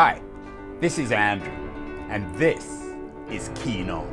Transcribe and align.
Hi, 0.00 0.22
this 0.78 0.96
is 0.96 1.10
Andrew, 1.10 1.50
and 2.08 2.32
this 2.36 2.94
is 3.28 3.50
Keen 3.56 3.90
On, 3.90 4.06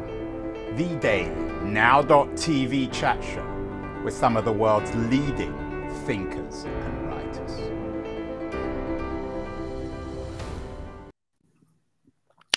the 0.75 0.95
daily 0.99 1.29
now.tv 1.63 2.91
chat 2.91 3.23
show 3.23 4.01
with 4.03 4.15
some 4.15 4.35
of 4.35 4.45
the 4.45 4.51
world's 4.51 4.91
leading 4.95 5.53
thinkers 6.07 6.63
and 6.63 7.07
writers. 7.07 7.51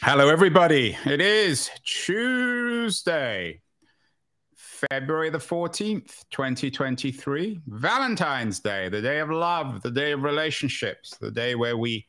Hello, 0.01 0.31
everybody. 0.31 0.97
It 1.05 1.21
is 1.21 1.69
Tuesday, 1.85 3.61
February 4.57 5.29
the 5.29 5.37
14th, 5.37 6.25
2023, 6.31 7.61
Valentine's 7.67 8.61
Day, 8.61 8.89
the 8.89 9.03
day 9.03 9.19
of 9.19 9.29
love, 9.29 9.83
the 9.83 9.91
day 9.91 10.13
of 10.13 10.23
relationships, 10.23 11.15
the 11.21 11.31
day 11.31 11.55
where 11.55 11.77
we 11.77 12.07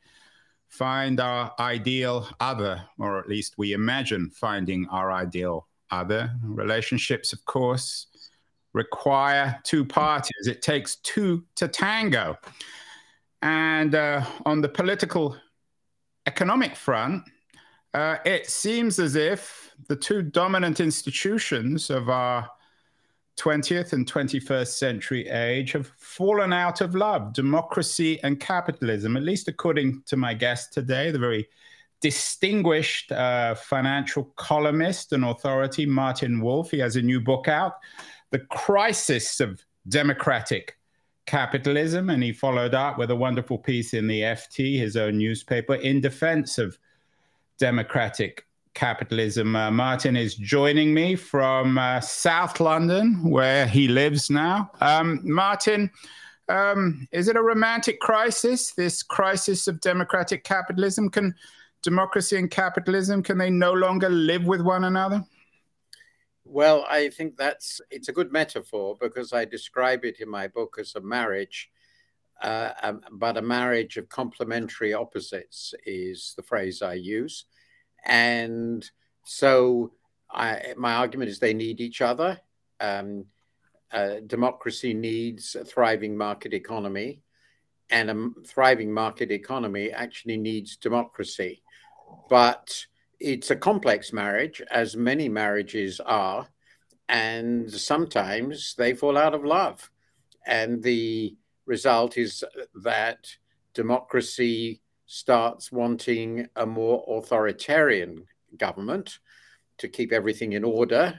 find 0.70 1.20
our 1.20 1.54
ideal 1.60 2.28
other, 2.40 2.82
or 2.98 3.20
at 3.20 3.28
least 3.28 3.56
we 3.58 3.74
imagine 3.74 4.30
finding 4.30 4.88
our 4.90 5.12
ideal 5.12 5.68
other. 5.92 6.32
Relationships, 6.44 7.34
of 7.34 7.44
course, 7.46 8.08
require 8.74 9.60
two 9.64 9.84
parties. 9.84 10.48
It 10.48 10.62
takes 10.62 10.98
two 10.98 11.44
to 11.56 11.68
tango. 11.68 12.38
And 13.42 13.96
uh, 13.96 14.26
on 14.46 14.62
the 14.62 14.70
political 14.70 15.36
economic 16.28 16.76
front, 16.76 17.24
uh, 17.94 18.18
it 18.24 18.48
seems 18.50 19.00
as 19.00 19.16
if 19.16 19.74
the 19.88 19.96
two 19.96 20.22
dominant 20.22 20.80
institutions 20.80 21.90
of 21.90 22.10
our 22.10 22.48
20th 23.40 23.94
and 23.94 24.06
21st 24.06 24.68
century 24.68 25.28
age 25.30 25.72
have 25.72 25.88
fallen 25.98 26.52
out 26.52 26.82
of 26.82 26.94
love 26.94 27.34
democracy 27.34 28.22
and 28.22 28.40
capitalism, 28.40 29.16
at 29.16 29.24
least 29.24 29.48
according 29.48 30.04
to 30.06 30.18
my 30.18 30.34
guest 30.34 30.74
today, 30.74 31.10
the 31.10 31.20
very 31.20 31.48
distinguished 32.02 33.12
uh, 33.12 33.56
financial 33.56 34.26
columnist 34.36 35.14
and 35.14 35.24
authority, 35.24 35.86
Martin 35.86 36.42
Wolf. 36.42 36.72
He 36.72 36.80
has 36.80 36.96
a 36.96 37.02
new 37.02 37.22
book 37.22 37.48
out, 37.48 37.76
The 38.32 38.40
Crisis 38.40 39.40
of 39.40 39.64
Democratic 39.88 40.78
Capitalism. 41.26 42.10
And 42.10 42.24
he 42.24 42.34
followed 42.34 42.74
up 42.74 42.98
with 42.98 43.12
a 43.12 43.16
wonderful 43.16 43.58
piece 43.58 43.94
in 43.94 44.08
the 44.08 44.22
FT, 44.22 44.78
his 44.80 44.98
own 44.98 45.18
newspaper, 45.18 45.76
in 45.76 46.02
defense 46.02 46.58
of 46.58 46.78
democratic 47.58 48.46
capitalism. 48.80 49.58
Uh, 49.58 49.70
Martin 49.70 50.16
is 50.16 50.36
joining 50.36 50.94
me 50.94 51.14
from 51.14 51.78
uh, 51.78 52.00
South 52.00 52.62
London, 52.62 53.30
where 53.30 53.68
he 53.68 53.90
lives 53.90 54.30
now. 54.30 54.72
Um, 54.80 55.20
Martin, 55.24 55.92
um, 56.48 57.06
is 57.12 57.28
it 57.28 57.36
a 57.36 57.42
romantic 57.42 58.00
crisis? 58.00 58.72
This 58.72 59.04
crisis 59.04 59.68
of 59.68 59.82
democratic 59.82 60.46
capitalism? 60.46 61.10
Can 61.10 61.36
democracy 61.84 62.38
and 62.38 62.50
capitalism 62.50 63.22
can 63.22 63.38
they 63.38 63.50
no 63.50 63.74
longer 63.74 64.10
live 64.10 64.46
with 64.46 64.62
one 64.62 64.86
another? 64.86 65.26
Well, 66.46 66.86
I 66.90 67.10
think 67.10 67.36
that's 67.36 67.82
it's 67.92 68.08
a 68.08 68.14
good 68.14 68.32
metaphor 68.32 68.96
because 69.00 69.34
I 69.34 69.44
describe 69.44 70.06
it 70.06 70.22
in 70.22 70.30
my 70.30 70.48
book 70.48 70.78
as 70.80 70.96
a 70.96 71.02
marriage. 71.02 71.70
Uh, 72.42 72.72
um, 72.82 73.02
but 73.12 73.36
a 73.36 73.42
marriage 73.42 73.98
of 73.98 74.08
complementary 74.08 74.94
opposites 74.94 75.74
is 75.86 76.34
the 76.38 76.44
phrase 76.44 76.82
I 76.82 76.94
use. 76.94 77.44
And 78.06 78.90
so 79.26 79.94
I, 80.32 80.74
my 80.78 80.96
argument 80.96 81.30
is 81.30 81.40
they 81.40 81.54
need 81.54 81.82
each 81.82 82.02
other. 82.02 82.40
Um, 82.80 83.26
uh, 83.92 84.16
democracy 84.28 84.94
needs 84.94 85.56
a 85.56 85.66
thriving 85.66 86.16
market 86.16 86.54
economy, 86.54 87.22
and 87.90 88.10
a 88.10 88.30
thriving 88.48 88.94
market 88.94 89.32
economy 89.32 89.92
actually 89.92 90.38
needs 90.38 90.78
democracy. 90.78 91.64
But 92.30 92.86
it's 93.20 93.52
a 93.52 93.56
complex 93.56 94.14
marriage, 94.14 94.62
as 94.72 94.96
many 94.96 95.28
marriages 95.28 96.00
are, 96.00 96.48
and 97.08 97.72
sometimes 97.72 98.76
they 98.78 98.94
fall 98.94 99.18
out 99.18 99.34
of 99.34 99.44
love. 99.44 99.90
And 100.46 100.82
the 100.82 101.36
result 101.66 102.18
is 102.18 102.44
that 102.84 103.28
democracy 103.74 104.82
starts 105.12 105.72
wanting 105.72 106.46
a 106.56 106.68
more 106.68 107.04
authoritarian 107.08 108.26
government 108.56 109.18
to 109.80 109.88
keep 109.88 110.14
everything 110.14 110.54
in 110.54 110.64
order. 110.64 111.18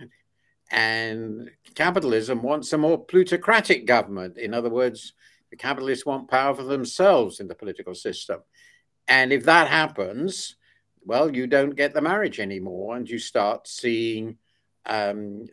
And 0.70 1.50
capitalism 1.74 2.40
wants 2.40 2.72
a 2.72 2.78
more 2.78 3.04
plutocratic 3.04 3.86
government. 3.86 4.38
In 4.38 4.54
other 4.54 4.70
words, 4.70 5.14
the 5.50 5.56
capitalists 5.56 6.06
want 6.06 6.30
power 6.30 6.54
for 6.54 6.62
themselves 6.62 7.40
in 7.40 7.48
the 7.48 7.56
political 7.56 7.96
system. 7.96 8.42
And 9.08 9.32
if 9.32 9.44
that 9.46 9.66
happens, 9.66 10.54
well, 11.04 11.34
you 11.34 11.48
don't 11.48 11.74
get 11.74 11.92
the 11.92 12.00
marriage 12.00 12.38
anymore, 12.38 12.96
and 12.96 13.10
you 13.10 13.18
start 13.18 13.66
seeing 13.66 14.36
um, 14.86 15.46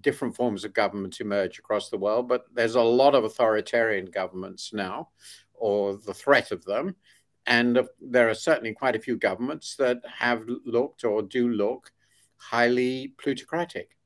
different 0.00 0.34
forms 0.34 0.64
of 0.64 0.72
government 0.72 1.20
emerge 1.20 1.58
across 1.58 1.90
the 1.90 1.98
world. 1.98 2.28
But 2.28 2.46
there's 2.54 2.76
a 2.76 2.80
lot 2.80 3.14
of 3.14 3.24
authoritarian 3.24 4.06
governments 4.06 4.72
now, 4.72 5.10
or 5.52 5.98
the 5.98 6.14
threat 6.14 6.50
of 6.50 6.64
them. 6.64 6.96
And 7.48 7.80
there 7.98 8.28
are 8.28 8.34
certainly 8.34 8.74
quite 8.74 8.94
a 8.94 9.00
few 9.00 9.16
governments 9.16 9.74
that 9.76 10.02
have 10.18 10.44
looked 10.66 11.02
or 11.02 11.22
do 11.22 11.48
look 11.48 11.90
highly 12.36 13.14
plutocratic. 13.18 13.96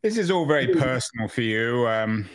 This 0.00 0.16
is 0.16 0.30
all 0.30 0.46
very 0.46 0.68
personal 0.68 1.28
for 1.28 1.42
you. 1.42 1.88
Um, 1.88 2.30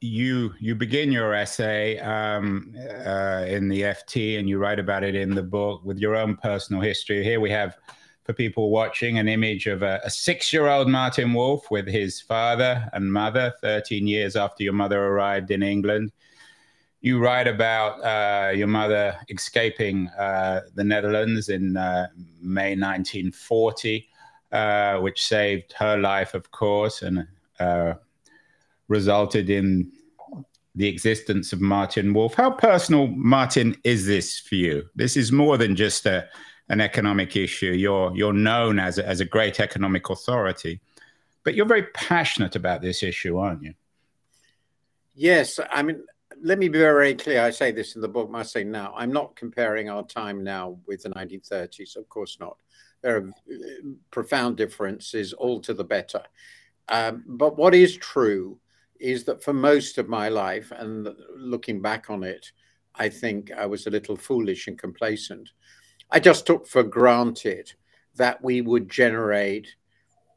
you 0.00 0.52
you 0.58 0.74
begin 0.74 1.12
your 1.12 1.32
essay 1.34 1.98
um, 2.00 2.74
uh, 3.06 3.44
in 3.46 3.68
the 3.68 3.82
FT, 3.82 4.40
and 4.40 4.48
you 4.48 4.58
write 4.58 4.80
about 4.80 5.04
it 5.04 5.14
in 5.14 5.34
the 5.34 5.42
book 5.42 5.84
with 5.84 5.98
your 5.98 6.16
own 6.16 6.36
personal 6.36 6.82
history. 6.82 7.22
Here 7.22 7.40
we 7.40 7.50
have, 7.50 7.76
for 8.24 8.32
people 8.32 8.70
watching, 8.70 9.18
an 9.18 9.28
image 9.28 9.68
of 9.68 9.82
a, 9.82 10.00
a 10.04 10.10
six-year-old 10.10 10.88
Martin 10.88 11.32
Wolf 11.32 11.70
with 11.70 11.86
his 11.86 12.20
father 12.20 12.90
and 12.92 13.10
mother, 13.10 13.54
13 13.62 14.06
years 14.06 14.34
after 14.34 14.64
your 14.64 14.74
mother 14.74 15.02
arrived 15.02 15.52
in 15.52 15.62
England 15.62 16.10
you 17.00 17.18
write 17.18 17.46
about 17.46 18.02
uh, 18.02 18.50
your 18.50 18.66
mother 18.66 19.16
escaping 19.28 20.08
uh, 20.18 20.62
the 20.74 20.84
Netherlands 20.84 21.48
in 21.48 21.76
uh, 21.76 22.08
May 22.40 22.70
1940, 22.70 24.08
uh, 24.52 24.98
which 24.98 25.26
saved 25.26 25.72
her 25.74 25.98
life, 25.98 26.34
of 26.34 26.50
course, 26.50 27.02
and 27.02 27.26
uh, 27.60 27.94
resulted 28.88 29.50
in 29.50 29.92
the 30.74 30.88
existence 30.88 31.52
of 31.52 31.60
Martin 31.60 32.12
Wolf. 32.12 32.34
How 32.34 32.50
personal, 32.50 33.06
Martin, 33.08 33.76
is 33.84 34.06
this 34.06 34.38
for 34.38 34.56
you? 34.56 34.84
This 34.94 35.16
is 35.16 35.32
more 35.32 35.56
than 35.56 35.74
just 35.76 36.06
a, 36.06 36.28
an 36.68 36.80
economic 36.80 37.36
issue. 37.36 37.72
You're 37.72 38.14
you're 38.14 38.32
known 38.32 38.78
as 38.78 38.98
a, 38.98 39.06
as 39.06 39.20
a 39.20 39.24
great 39.24 39.60
economic 39.60 40.10
authority, 40.10 40.80
but 41.44 41.54
you're 41.54 41.66
very 41.66 41.84
passionate 41.94 42.56
about 42.56 42.82
this 42.82 43.02
issue, 43.02 43.38
aren't 43.38 43.62
you? 43.62 43.74
Yes, 45.14 45.58
I 45.70 45.82
mean 45.82 46.02
let 46.46 46.60
me 46.60 46.68
be 46.68 46.78
very 46.78 47.12
clear. 47.12 47.42
I 47.42 47.50
say 47.50 47.72
this 47.72 47.96
in 47.96 48.00
the 48.00 48.08
book, 48.08 48.30
I 48.32 48.44
say 48.44 48.62
now. 48.62 48.94
I'm 48.96 49.12
not 49.12 49.34
comparing 49.34 49.90
our 49.90 50.04
time 50.06 50.44
now 50.44 50.78
with 50.86 51.02
the 51.02 51.10
1930s. 51.10 51.96
Of 51.96 52.08
course 52.08 52.38
not. 52.38 52.56
There 53.02 53.16
are 53.16 53.28
uh, 53.28 53.90
profound 54.12 54.56
differences, 54.56 55.32
all 55.32 55.60
to 55.62 55.74
the 55.74 55.82
better. 55.82 56.22
Um, 56.88 57.24
but 57.26 57.56
what 57.56 57.74
is 57.74 57.96
true 57.96 58.60
is 59.00 59.24
that 59.24 59.42
for 59.42 59.52
most 59.52 59.98
of 59.98 60.08
my 60.08 60.28
life, 60.28 60.70
and 60.70 61.08
looking 61.36 61.82
back 61.82 62.10
on 62.10 62.22
it, 62.22 62.52
I 62.94 63.08
think 63.08 63.50
I 63.50 63.66
was 63.66 63.88
a 63.88 63.90
little 63.90 64.16
foolish 64.16 64.68
and 64.68 64.78
complacent. 64.78 65.50
I 66.12 66.20
just 66.20 66.46
took 66.46 66.68
for 66.68 66.84
granted 66.84 67.72
that 68.14 68.42
we 68.42 68.60
would 68.60 68.88
generate 68.88 69.74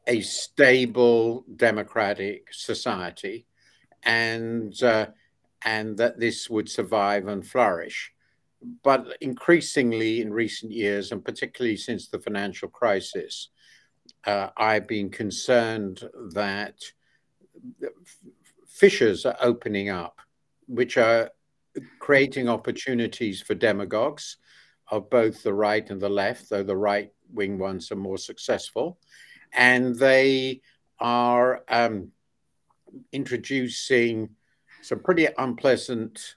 a 0.08 0.22
stable 0.22 1.44
democratic 1.54 2.48
society 2.50 3.46
and 4.02 4.82
uh, 4.82 5.06
and 5.64 5.96
that 5.98 6.18
this 6.18 6.48
would 6.48 6.68
survive 6.68 7.28
and 7.28 7.46
flourish. 7.46 8.12
But 8.82 9.16
increasingly 9.20 10.20
in 10.20 10.32
recent 10.32 10.72
years, 10.72 11.12
and 11.12 11.24
particularly 11.24 11.76
since 11.76 12.08
the 12.08 12.18
financial 12.18 12.68
crisis, 12.68 13.48
uh, 14.26 14.48
I've 14.56 14.86
been 14.86 15.10
concerned 15.10 16.02
that 16.34 16.74
fissures 18.68 19.24
are 19.24 19.36
opening 19.40 19.88
up, 19.88 20.20
which 20.66 20.96
are 20.96 21.30
creating 21.98 22.48
opportunities 22.48 23.40
for 23.40 23.54
demagogues 23.54 24.36
of 24.90 25.08
both 25.08 25.42
the 25.42 25.54
right 25.54 25.88
and 25.88 26.00
the 26.00 26.08
left, 26.08 26.50
though 26.50 26.62
the 26.62 26.76
right 26.76 27.12
wing 27.32 27.58
ones 27.58 27.90
are 27.92 27.96
more 27.96 28.18
successful. 28.18 28.98
And 29.52 29.96
they 29.96 30.60
are 30.98 31.62
um, 31.68 32.10
introducing 33.12 34.30
some 34.82 35.00
pretty 35.00 35.28
unpleasant 35.38 36.36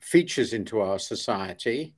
features 0.00 0.52
into 0.52 0.80
our 0.80 0.98
society. 0.98 1.94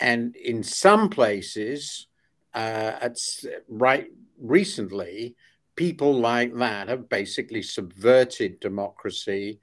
And 0.00 0.34
in 0.36 0.62
some 0.62 1.08
places, 1.08 2.06
uh, 2.54 2.92
it's 3.02 3.46
right 3.68 4.08
recently, 4.40 5.36
people 5.76 6.14
like 6.14 6.54
that 6.56 6.88
have 6.88 7.08
basically 7.08 7.62
subverted 7.62 8.60
democracy 8.60 9.60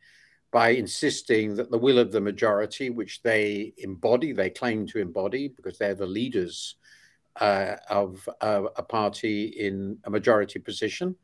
by 0.52 0.70
insisting 0.70 1.56
that 1.56 1.70
the 1.70 1.78
will 1.78 2.00
of 2.00 2.12
the 2.12 2.22
majority, 2.22 2.90
which 2.90 3.22
they 3.22 3.74
embody, 3.78 4.32
they 4.32 4.50
claim 4.50 4.88
to 4.88 5.00
embody 5.00 5.48
because 5.48 5.78
they're 5.78 5.94
the 5.94 6.06
leaders 6.06 6.76
uh, 7.40 7.76
of 7.90 8.28
uh, 8.42 8.64
a 8.76 8.84
party 8.84 9.46
in 9.46 9.98
a 10.06 10.10
majority 10.10 10.60
position 10.60 11.16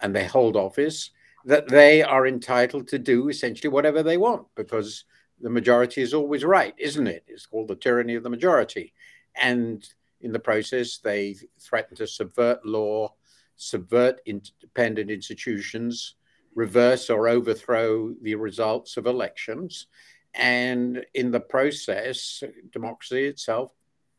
and 0.00 0.14
they 0.14 0.24
hold 0.24 0.56
office, 0.56 1.10
that 1.48 1.66
they 1.66 2.02
are 2.02 2.26
entitled 2.26 2.86
to 2.86 2.98
do 2.98 3.30
essentially 3.30 3.70
whatever 3.70 4.02
they 4.02 4.18
want 4.18 4.46
because 4.54 5.04
the 5.40 5.48
majority 5.48 6.02
is 6.02 6.12
always 6.12 6.44
right, 6.44 6.74
isn't 6.76 7.06
it? 7.06 7.24
It's 7.26 7.46
called 7.46 7.68
the 7.68 7.74
tyranny 7.74 8.16
of 8.16 8.22
the 8.22 8.28
majority. 8.28 8.92
And 9.34 9.82
in 10.20 10.30
the 10.30 10.38
process, 10.38 10.98
they 10.98 11.36
threaten 11.58 11.96
to 11.96 12.06
subvert 12.06 12.66
law, 12.66 13.14
subvert 13.56 14.20
independent 14.26 15.10
institutions, 15.10 16.16
reverse 16.54 17.08
or 17.08 17.28
overthrow 17.28 18.12
the 18.20 18.34
results 18.34 18.98
of 18.98 19.06
elections. 19.06 19.86
And 20.34 21.06
in 21.14 21.30
the 21.30 21.40
process, 21.40 22.42
democracy 22.72 23.24
itself 23.24 23.72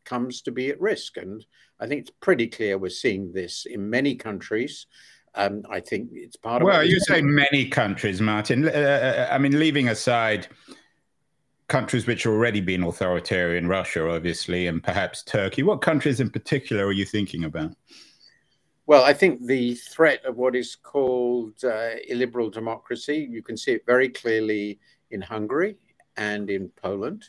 comes 0.04 0.42
to 0.42 0.50
be 0.50 0.70
at 0.70 0.80
risk. 0.80 1.16
And 1.16 1.46
I 1.78 1.86
think 1.86 2.00
it's 2.00 2.16
pretty 2.18 2.48
clear 2.48 2.76
we're 2.76 2.90
seeing 2.90 3.32
this 3.32 3.66
in 3.66 3.88
many 3.88 4.16
countries. 4.16 4.86
Um, 5.34 5.62
I 5.70 5.80
think 5.80 6.10
it's 6.12 6.36
part 6.36 6.62
of. 6.62 6.66
Well, 6.66 6.84
you 6.84 6.98
say 7.00 7.22
many 7.22 7.68
countries, 7.68 8.20
Martin. 8.20 8.66
Uh, 8.68 8.70
uh, 8.70 9.28
I 9.30 9.38
mean, 9.38 9.58
leaving 9.58 9.88
aside 9.88 10.48
countries 11.68 12.06
which 12.06 12.24
have 12.24 12.32
already 12.32 12.60
been 12.60 12.82
authoritarian, 12.82 13.68
Russia, 13.68 14.10
obviously, 14.10 14.66
and 14.66 14.82
perhaps 14.82 15.22
Turkey. 15.22 15.62
What 15.62 15.80
countries 15.80 16.18
in 16.20 16.28
particular 16.28 16.84
are 16.84 16.92
you 16.92 17.06
thinking 17.06 17.44
about? 17.44 17.76
Well, 18.86 19.04
I 19.04 19.14
think 19.14 19.46
the 19.46 19.74
threat 19.74 20.24
of 20.24 20.36
what 20.36 20.56
is 20.56 20.74
called 20.74 21.62
uh, 21.62 21.90
illiberal 22.08 22.50
democracy, 22.50 23.28
you 23.30 23.40
can 23.40 23.56
see 23.56 23.72
it 23.72 23.86
very 23.86 24.08
clearly 24.08 24.80
in 25.12 25.20
Hungary 25.20 25.76
and 26.16 26.50
in 26.50 26.70
Poland. 26.70 27.24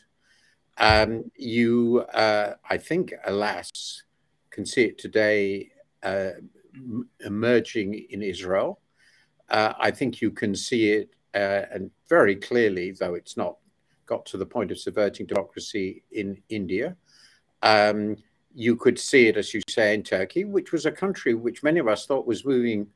Um, 0.78 1.30
you, 1.36 2.00
uh, 2.12 2.54
I 2.68 2.78
think, 2.78 3.14
alas, 3.26 4.02
can 4.50 4.66
see 4.66 4.86
it 4.86 4.98
today 4.98 5.70
uh, 6.02 6.30
emerging 7.20 7.94
in 8.10 8.22
Israel. 8.22 8.80
Uh, 9.48 9.72
I 9.78 9.90
think 9.90 10.20
you 10.20 10.30
can 10.30 10.54
see 10.54 10.90
it 10.90 11.10
uh, 11.34 11.62
and 11.72 11.90
very 12.08 12.36
clearly, 12.36 12.92
though 12.92 13.14
it's 13.14 13.36
not 13.36 13.56
got 14.06 14.26
to 14.26 14.36
the 14.36 14.46
point 14.46 14.70
of 14.70 14.78
subverting 14.78 15.26
democracy 15.26 16.02
in 16.12 16.40
India. 16.48 16.96
Um, 17.62 18.16
you 18.54 18.76
could 18.76 18.98
see 18.98 19.28
it, 19.28 19.36
as 19.36 19.54
you 19.54 19.62
say, 19.68 19.94
in 19.94 20.02
Turkey, 20.02 20.44
which 20.44 20.72
was 20.72 20.84
a 20.84 20.92
country 20.92 21.34
which 21.34 21.62
many 21.62 21.80
of 21.80 21.88
us 21.88 22.06
thought 22.06 22.26
was 22.26 22.44
moving 22.44 22.86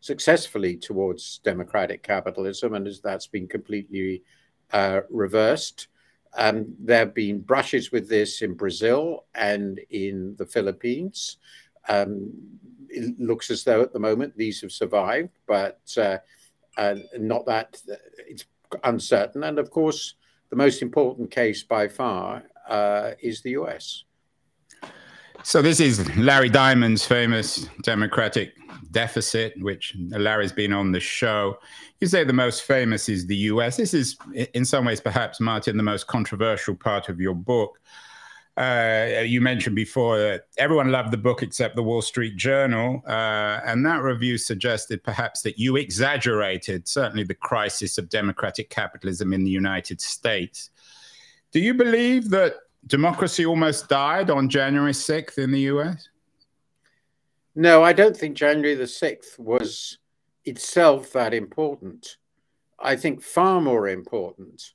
successfully 0.00 0.76
towards 0.76 1.38
democratic 1.44 2.02
capitalism, 2.02 2.74
and 2.74 2.86
as 2.86 3.00
that's 3.00 3.26
been 3.26 3.46
completely 3.46 4.22
uh, 4.72 5.00
reversed. 5.10 5.88
Um, 6.34 6.74
there 6.78 7.00
have 7.00 7.14
been 7.14 7.40
brushes 7.40 7.92
with 7.92 8.08
this 8.08 8.40
in 8.40 8.54
Brazil 8.54 9.26
and 9.34 9.78
in 9.90 10.34
the 10.38 10.46
Philippines. 10.46 11.36
Um, 11.88 12.32
it 12.92 13.18
looks 13.18 13.50
as 13.50 13.64
though 13.64 13.82
at 13.82 13.92
the 13.92 13.98
moment 13.98 14.36
these 14.36 14.60
have 14.60 14.72
survived, 14.72 15.38
but 15.46 15.80
uh, 15.96 16.18
uh, 16.76 16.96
not 17.18 17.46
that 17.46 17.80
it's 18.28 18.44
uncertain. 18.84 19.44
And 19.44 19.58
of 19.58 19.70
course, 19.70 20.14
the 20.50 20.56
most 20.56 20.82
important 20.82 21.30
case 21.30 21.62
by 21.62 21.88
far 21.88 22.44
uh, 22.68 23.12
is 23.20 23.42
the 23.42 23.50
US. 23.50 24.04
So 25.44 25.60
this 25.60 25.80
is 25.80 26.14
Larry 26.16 26.48
Diamond's 26.48 27.04
famous 27.04 27.66
democratic 27.82 28.54
deficit, 28.92 29.54
which 29.60 29.96
Larry's 30.10 30.52
been 30.52 30.72
on 30.72 30.92
the 30.92 31.00
show. 31.00 31.58
You 32.00 32.06
say 32.06 32.22
the 32.22 32.32
most 32.32 32.62
famous 32.62 33.08
is 33.08 33.26
the 33.26 33.36
US. 33.36 33.76
This 33.76 33.92
is, 33.92 34.16
in 34.54 34.64
some 34.64 34.84
ways, 34.84 35.00
perhaps, 35.00 35.40
Martin, 35.40 35.76
the 35.76 35.82
most 35.82 36.06
controversial 36.06 36.76
part 36.76 37.08
of 37.08 37.20
your 37.20 37.34
book. 37.34 37.80
Uh, 38.56 39.22
you 39.24 39.40
mentioned 39.40 39.74
before 39.74 40.18
that 40.18 40.46
everyone 40.58 40.92
loved 40.92 41.10
the 41.10 41.16
book 41.16 41.42
except 41.42 41.74
the 41.74 41.82
Wall 41.82 42.02
Street 42.02 42.36
Journal. 42.36 43.02
Uh, 43.06 43.60
and 43.64 43.84
that 43.86 44.02
review 44.02 44.36
suggested 44.36 45.02
perhaps 45.02 45.40
that 45.42 45.58
you 45.58 45.76
exaggerated, 45.76 46.86
certainly, 46.86 47.24
the 47.24 47.34
crisis 47.34 47.96
of 47.96 48.10
democratic 48.10 48.68
capitalism 48.68 49.32
in 49.32 49.42
the 49.42 49.50
United 49.50 50.00
States. 50.00 50.70
Do 51.50 51.60
you 51.60 51.72
believe 51.72 52.28
that 52.30 52.56
democracy 52.86 53.46
almost 53.46 53.88
died 53.88 54.28
on 54.28 54.48
January 54.50 54.92
6th 54.92 55.38
in 55.38 55.50
the 55.50 55.60
US? 55.60 56.08
No, 57.54 57.82
I 57.82 57.92
don't 57.92 58.16
think 58.16 58.36
January 58.36 58.74
the 58.74 58.84
6th 58.84 59.38
was 59.38 59.98
itself 60.44 61.12
that 61.12 61.32
important. 61.32 62.16
I 62.78 62.96
think 62.96 63.22
far 63.22 63.60
more 63.60 63.88
important, 63.88 64.72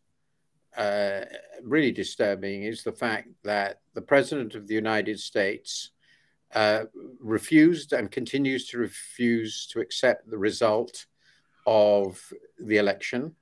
uh, 0.78 1.22
really 1.64 1.92
disturbing, 1.92 2.64
is 2.64 2.84
the 2.84 2.92
fact 2.92 3.30
that 3.44 3.82
the 3.94 4.02
President 4.02 4.56
of 4.56 4.68
the 4.68 4.76
United 4.76 5.20
States 5.20 5.92
uh, 6.54 6.86
refused 7.20 7.94
and 7.94 8.12
continues 8.12 8.68
to 8.70 8.78
refuse 8.78 9.68
to 9.68 9.80
accept 9.80 10.30
the 10.30 10.38
result 10.38 11.06
of 11.66 12.22
the 12.60 12.78
election 12.78 13.36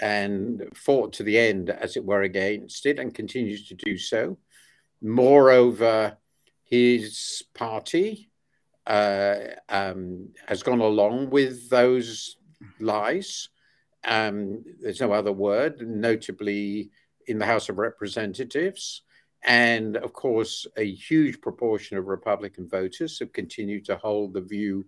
and 0.00 0.68
fought 0.74 1.12
to 1.12 1.22
the 1.22 1.38
end, 1.38 1.68
as 1.68 1.96
it 1.96 2.04
were, 2.04 2.22
against 2.22 2.86
it 2.86 2.98
and 2.98 3.14
continues 3.14 3.68
to 3.68 3.74
do 3.74 3.98
so. 3.98 4.38
Moreover, 5.02 6.16
his 6.64 7.42
party 7.54 8.30
uh, 8.86 9.36
um, 9.68 10.28
has 10.46 10.62
gone 10.62 10.80
along 10.80 11.30
with 11.30 11.68
those 11.68 12.36
lies. 12.80 13.48
Um, 14.04 14.64
there's 14.80 15.00
no 15.00 15.12
other 15.12 15.32
word, 15.32 15.80
notably 15.80 16.90
in 17.26 17.38
the 17.38 17.46
House 17.46 17.68
of 17.68 17.78
Representatives. 17.78 19.02
And 19.44 19.96
of 19.96 20.12
course, 20.12 20.66
a 20.76 20.92
huge 20.92 21.40
proportion 21.40 21.96
of 21.98 22.06
Republican 22.06 22.68
voters 22.68 23.18
have 23.18 23.32
continued 23.32 23.84
to 23.86 23.96
hold 23.96 24.34
the 24.34 24.40
view 24.40 24.86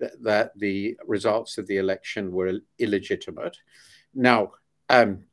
that, 0.00 0.22
that 0.22 0.58
the 0.58 0.96
results 1.06 1.58
of 1.58 1.66
the 1.66 1.76
election 1.76 2.32
were 2.32 2.58
illegitimate. 2.78 3.56
Now, 4.14 4.52
um, 4.88 5.24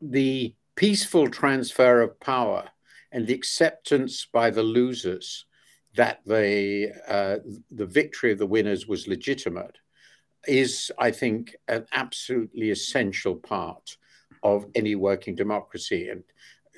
the 0.00 0.54
peaceful 0.76 1.28
transfer 1.28 2.02
of 2.02 2.20
power 2.20 2.68
and 3.12 3.26
the 3.26 3.34
acceptance 3.34 4.26
by 4.30 4.50
the 4.50 4.62
losers 4.62 5.46
that 5.96 6.20
the 6.26 6.90
uh, 7.06 7.36
the 7.70 7.86
victory 7.86 8.32
of 8.32 8.38
the 8.38 8.46
winners 8.46 8.86
was 8.86 9.06
legitimate 9.06 9.78
is, 10.46 10.90
I 10.98 11.10
think, 11.10 11.56
an 11.68 11.86
absolutely 11.92 12.70
essential 12.70 13.36
part 13.36 13.96
of 14.42 14.66
any 14.74 14.94
working 14.94 15.34
democracy. 15.34 16.10
And 16.10 16.22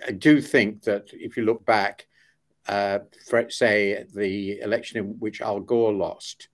I 0.06 0.12
do 0.12 0.40
think 0.40 0.82
that 0.82 1.08
if 1.12 1.36
you 1.36 1.44
look 1.44 1.64
back, 1.64 2.06
uh, 2.68 3.00
for, 3.28 3.48
say, 3.50 4.04
the 4.14 4.60
election 4.60 4.98
in 4.98 5.04
which 5.18 5.40
Al 5.40 5.60
Gore 5.60 5.92
lost, 5.92 6.48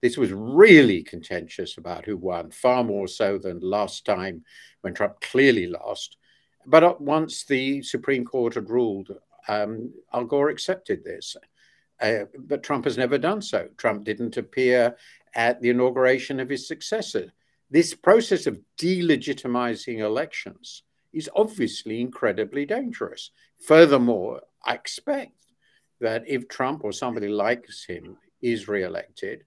this 0.00 0.16
was 0.16 0.32
really 0.32 1.02
contentious 1.02 1.76
about 1.76 2.04
who 2.04 2.16
won, 2.16 2.50
far 2.50 2.84
more 2.84 3.08
so 3.08 3.38
than 3.38 3.60
last 3.60 4.04
time 4.04 4.44
when 4.82 4.94
Trump 4.94 5.20
clearly 5.20 5.66
lost. 5.66 6.16
But 6.66 7.00
once 7.00 7.44
the 7.44 7.82
Supreme 7.82 8.24
Court 8.24 8.54
had 8.54 8.70
ruled, 8.70 9.10
um, 9.48 9.92
Al 10.12 10.24
Gore 10.24 10.50
accepted 10.50 11.02
this. 11.02 11.36
Uh, 12.00 12.26
but 12.38 12.62
Trump 12.62 12.84
has 12.84 12.96
never 12.96 13.18
done 13.18 13.42
so. 13.42 13.68
Trump 13.76 14.04
didn't 14.04 14.36
appear 14.36 14.96
at 15.38 15.62
the 15.62 15.70
inauguration 15.70 16.40
of 16.40 16.48
his 16.48 16.66
successor. 16.66 17.32
This 17.70 17.94
process 17.94 18.48
of 18.48 18.60
delegitimizing 18.76 20.00
elections 20.00 20.82
is 21.12 21.30
obviously 21.36 22.00
incredibly 22.00 22.66
dangerous. 22.66 23.30
Furthermore, 23.64 24.40
I 24.64 24.74
expect 24.74 25.38
that 26.00 26.24
if 26.26 26.48
Trump 26.48 26.82
or 26.82 26.90
somebody 26.92 27.28
like 27.28 27.66
him 27.88 28.16
is 28.42 28.66
reelected, 28.66 29.44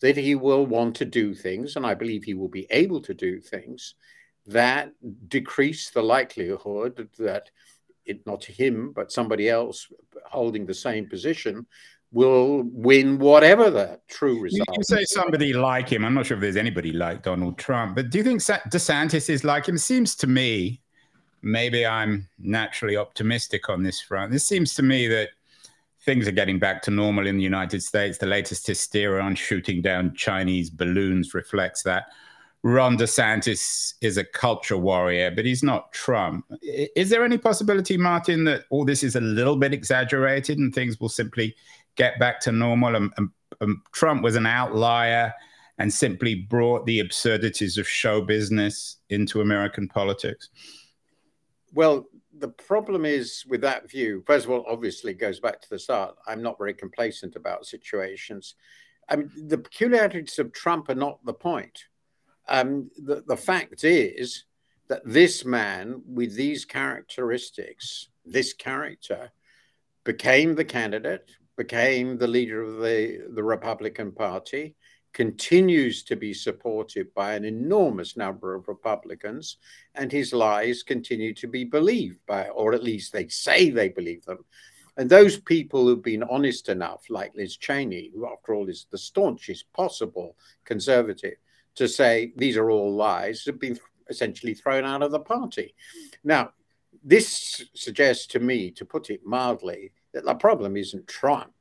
that 0.00 0.16
he 0.16 0.34
will 0.34 0.66
want 0.66 0.96
to 0.96 1.04
do 1.04 1.34
things, 1.34 1.76
and 1.76 1.86
I 1.86 1.94
believe 1.94 2.24
he 2.24 2.34
will 2.34 2.48
be 2.48 2.66
able 2.70 3.00
to 3.02 3.14
do 3.14 3.40
things 3.40 3.94
that 4.46 4.92
decrease 5.28 5.90
the 5.90 6.02
likelihood 6.02 7.08
that 7.18 7.50
it 8.04 8.26
not 8.26 8.42
him 8.44 8.92
but 8.92 9.12
somebody 9.12 9.48
else 9.48 9.86
holding 10.24 10.64
the 10.66 10.74
same 10.74 11.06
position 11.06 11.66
will 12.12 12.62
win 12.72 13.18
whatever 13.18 13.70
the 13.70 14.00
true 14.08 14.40
result. 14.40 14.68
You 14.76 14.82
say 14.82 15.04
somebody 15.04 15.52
like 15.52 15.90
him. 15.90 16.04
I'm 16.04 16.14
not 16.14 16.26
sure 16.26 16.36
if 16.36 16.40
there's 16.40 16.56
anybody 16.56 16.92
like 16.92 17.22
Donald 17.22 17.58
Trump, 17.58 17.96
but 17.96 18.10
do 18.10 18.18
you 18.18 18.24
think 18.24 18.40
DeSantis 18.40 19.28
is 19.28 19.44
like 19.44 19.66
him? 19.66 19.74
It 19.74 19.80
seems 19.80 20.14
to 20.16 20.26
me, 20.26 20.80
maybe 21.42 21.84
I'm 21.84 22.28
naturally 22.38 22.96
optimistic 22.96 23.68
on 23.68 23.82
this 23.82 24.00
front. 24.00 24.34
It 24.34 24.40
seems 24.40 24.74
to 24.74 24.82
me 24.82 25.06
that 25.08 25.30
things 26.04 26.26
are 26.26 26.32
getting 26.32 26.58
back 26.58 26.80
to 26.82 26.90
normal 26.90 27.26
in 27.26 27.36
the 27.36 27.42
United 27.42 27.82
States. 27.82 28.16
The 28.16 28.26
latest 28.26 28.66
hysteria 28.66 29.22
on 29.22 29.34
shooting 29.34 29.82
down 29.82 30.14
Chinese 30.14 30.70
balloons 30.70 31.34
reflects 31.34 31.82
that. 31.82 32.06
Ron 32.64 32.98
DeSantis 32.98 33.94
is 34.00 34.16
a 34.16 34.24
culture 34.24 34.76
warrior, 34.76 35.30
but 35.30 35.44
he's 35.44 35.62
not 35.62 35.92
Trump. 35.92 36.44
Is 36.62 37.08
there 37.08 37.24
any 37.24 37.38
possibility, 37.38 37.96
Martin, 37.96 38.44
that 38.44 38.64
all 38.70 38.84
this 38.84 39.04
is 39.04 39.14
a 39.14 39.20
little 39.20 39.56
bit 39.56 39.72
exaggerated 39.72 40.58
and 40.58 40.74
things 40.74 40.98
will 40.98 41.08
simply 41.08 41.54
get 41.98 42.18
back 42.18 42.40
to 42.40 42.52
normal? 42.52 42.96
And, 42.96 43.12
and, 43.18 43.28
and 43.60 43.76
Trump 43.92 44.22
was 44.22 44.36
an 44.36 44.46
outlier, 44.46 45.34
and 45.78 45.92
simply 45.92 46.34
brought 46.34 46.84
the 46.86 47.00
absurdities 47.00 47.78
of 47.78 47.88
show 47.88 48.20
business 48.20 48.96
into 49.10 49.40
American 49.40 49.86
politics? 49.88 50.48
Well, 51.72 52.06
the 52.36 52.48
problem 52.48 53.04
is 53.04 53.44
with 53.48 53.60
that 53.60 53.88
view, 53.88 54.22
first 54.26 54.44
of 54.44 54.50
all, 54.50 54.64
obviously 54.68 55.14
goes 55.14 55.40
back 55.40 55.60
to 55.60 55.70
the 55.70 55.78
start. 55.78 56.16
I'm 56.26 56.42
not 56.42 56.58
very 56.58 56.74
complacent 56.74 57.36
about 57.36 57.66
situations. 57.66 58.54
I 59.08 59.16
mean, 59.16 59.30
the 59.46 59.58
peculiarities 59.58 60.38
of 60.38 60.52
Trump 60.52 60.88
are 60.88 60.94
not 60.94 61.24
the 61.24 61.32
point. 61.32 61.84
Um, 62.48 62.90
the, 62.96 63.22
the 63.26 63.36
fact 63.36 63.84
is 63.84 64.44
that 64.88 65.02
this 65.04 65.44
man 65.44 66.02
with 66.06 66.34
these 66.34 66.64
characteristics, 66.64 68.08
this 68.24 68.52
character, 68.52 69.30
became 70.04 70.54
the 70.54 70.64
candidate, 70.64 71.30
became 71.58 72.16
the 72.16 72.26
leader 72.26 72.62
of 72.62 72.76
the, 72.76 73.26
the 73.34 73.42
Republican 73.42 74.12
Party, 74.12 74.74
continues 75.12 76.04
to 76.04 76.16
be 76.16 76.32
supported 76.32 77.12
by 77.14 77.34
an 77.34 77.44
enormous 77.44 78.16
number 78.16 78.54
of 78.54 78.68
Republicans, 78.68 79.58
and 79.94 80.10
his 80.10 80.32
lies 80.32 80.82
continue 80.82 81.34
to 81.34 81.48
be 81.48 81.64
believed 81.64 82.20
by, 82.26 82.48
or 82.50 82.72
at 82.72 82.84
least 82.84 83.12
they 83.12 83.26
say 83.28 83.68
they 83.68 83.88
believe 83.88 84.24
them. 84.24 84.38
And 84.96 85.10
those 85.10 85.38
people 85.38 85.84
who've 85.84 86.02
been 86.02 86.22
honest 86.24 86.68
enough, 86.68 87.04
like 87.08 87.34
Liz 87.34 87.56
Cheney, 87.56 88.10
who, 88.14 88.26
after 88.26 88.54
all, 88.54 88.68
is 88.68 88.86
the 88.90 88.98
staunchest 88.98 89.72
possible 89.72 90.36
conservative, 90.64 91.36
to 91.74 91.88
say 91.88 92.32
these 92.36 92.56
are 92.56 92.70
all 92.70 92.94
lies, 92.94 93.44
have 93.46 93.60
been 93.60 93.78
essentially 94.08 94.54
thrown 94.54 94.84
out 94.84 95.02
of 95.02 95.10
the 95.10 95.20
party. 95.20 95.74
Now, 96.24 96.52
this 97.04 97.64
suggests 97.74 98.26
to 98.28 98.40
me, 98.40 98.70
to 98.72 98.84
put 98.84 99.10
it 99.10 99.24
mildly, 99.24 99.92
that 100.12 100.24
the 100.24 100.34
problem 100.34 100.76
isn't 100.76 101.06
Trump. 101.06 101.52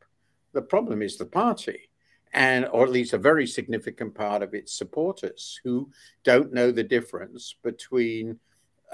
The 0.54 0.62
problem 0.62 1.01
is 1.01 1.18
the 1.18 1.25
party 1.25 1.89
and 2.34 2.68
or 2.72 2.84
at 2.84 2.92
least 2.92 3.13
a 3.13 3.18
very 3.18 3.48
significant 3.48 4.13
part 4.13 4.42
of 4.42 4.54
its 4.54 4.74
supporters 4.74 5.60
who 5.63 5.89
don't 6.24 6.54
know 6.54 6.72
the 6.72 6.84
difference 6.84 7.56
between 7.63 8.39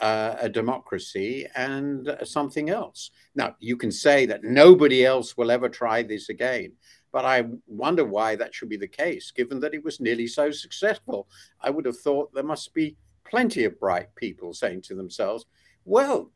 uh, 0.01 0.35
a 0.39 0.49
democracy 0.49 1.45
and 1.55 2.17
something 2.23 2.69
else. 2.69 3.11
Now, 3.35 3.55
you 3.59 3.77
can 3.77 3.91
say 3.91 4.25
that 4.25 4.43
nobody 4.43 5.05
else 5.05 5.37
will 5.37 5.51
ever 5.51 5.69
try 5.69 6.03
this 6.03 6.29
again, 6.29 6.73
but 7.11 7.25
I 7.25 7.45
wonder 7.67 8.03
why 8.05 8.35
that 8.35 8.55
should 8.55 8.69
be 8.69 8.77
the 8.77 8.87
case, 8.87 9.31
given 9.31 9.59
that 9.59 9.73
it 9.73 9.83
was 9.83 9.99
nearly 9.99 10.27
so 10.27 10.49
successful. 10.49 11.27
I 11.61 11.69
would 11.69 11.85
have 11.85 11.99
thought 11.99 12.33
there 12.33 12.43
must 12.43 12.73
be 12.73 12.97
plenty 13.23 13.65
of 13.65 13.79
bright 13.79 14.13
people 14.15 14.53
saying 14.53 14.81
to 14.83 14.95
themselves, 14.95 15.45
well, 15.85 16.31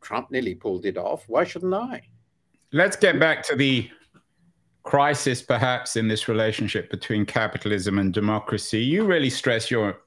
Trump 0.00 0.30
nearly 0.30 0.54
pulled 0.54 0.86
it 0.86 0.96
off. 0.96 1.24
Why 1.26 1.44
shouldn't 1.44 1.74
I? 1.74 2.02
Let's 2.74 2.96
get 2.96 3.20
back 3.20 3.42
to 3.48 3.56
the 3.56 3.90
crisis 4.82 5.42
perhaps 5.42 5.96
in 5.96 6.08
this 6.08 6.26
relationship 6.26 6.90
between 6.90 7.26
capitalism 7.26 7.98
and 7.98 8.14
democracy. 8.14 8.82
You 8.82 9.04
really 9.04 9.28
stress 9.28 9.70
you're 9.70 10.00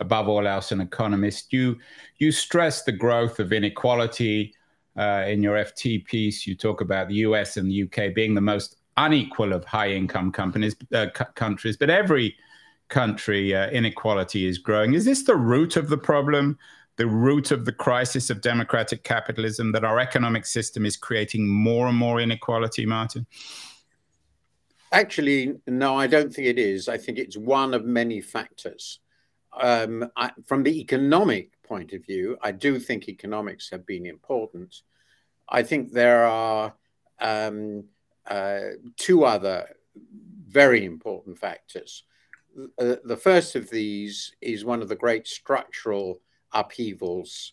above 0.00 0.28
all 0.28 0.46
else 0.48 0.72
an 0.72 0.80
economist. 0.80 1.52
You 1.52 1.78
you 2.18 2.32
stress 2.32 2.82
the 2.82 2.92
growth 2.92 3.38
of 3.38 3.52
inequality 3.52 4.52
uh, 4.96 5.24
in 5.28 5.44
your 5.44 5.56
ft 5.56 6.04
piece. 6.06 6.44
You 6.44 6.56
talk 6.56 6.80
about 6.80 7.08
the 7.08 7.14
us 7.14 7.56
and 7.56 7.70
the 7.70 7.84
uk 7.84 8.14
being 8.14 8.34
the 8.34 8.40
most 8.40 8.76
unequal 8.96 9.52
of 9.52 9.64
high 9.64 9.92
income 9.92 10.32
companies 10.32 10.74
uh, 10.92 11.06
countries 11.36 11.76
but 11.76 11.88
every 11.88 12.34
country 12.88 13.54
uh, 13.54 13.70
inequality 13.70 14.46
is 14.46 14.58
growing. 14.58 14.94
Is 14.94 15.04
this 15.04 15.22
the 15.22 15.36
root 15.36 15.76
of 15.76 15.88
the 15.88 15.98
problem 15.98 16.58
the 16.98 17.06
root 17.06 17.50
of 17.50 17.64
the 17.64 17.72
crisis 17.72 18.28
of 18.28 18.40
democratic 18.40 19.02
capitalism 19.04 19.72
that 19.72 19.84
our 19.84 19.98
economic 19.98 20.44
system 20.44 20.84
is 20.84 20.96
creating 20.96 21.48
more 21.48 21.86
and 21.86 21.96
more 21.96 22.20
inequality 22.20 22.84
martin 22.84 23.26
Actually, 24.90 25.54
no, 25.66 25.96
I 25.96 26.06
don't 26.06 26.32
think 26.32 26.48
it 26.48 26.58
is. 26.58 26.88
I 26.88 26.96
think 26.96 27.18
it's 27.18 27.36
one 27.36 27.74
of 27.74 27.84
many 27.84 28.20
factors. 28.20 29.00
Um, 29.60 30.10
I, 30.16 30.30
from 30.46 30.62
the 30.62 30.80
economic 30.80 31.50
point 31.62 31.92
of 31.92 32.04
view, 32.06 32.38
I 32.42 32.52
do 32.52 32.78
think 32.78 33.08
economics 33.08 33.68
have 33.70 33.84
been 33.84 34.06
important. 34.06 34.82
I 35.48 35.62
think 35.62 35.92
there 35.92 36.24
are 36.24 36.74
um, 37.20 37.84
uh, 38.26 38.60
two 38.96 39.24
other 39.24 39.68
very 40.46 40.84
important 40.86 41.38
factors. 41.38 42.04
The 42.78 43.20
first 43.20 43.56
of 43.56 43.68
these 43.68 44.32
is 44.40 44.64
one 44.64 44.80
of 44.80 44.88
the 44.88 44.96
great 44.96 45.26
structural 45.26 46.20
upheavals 46.52 47.52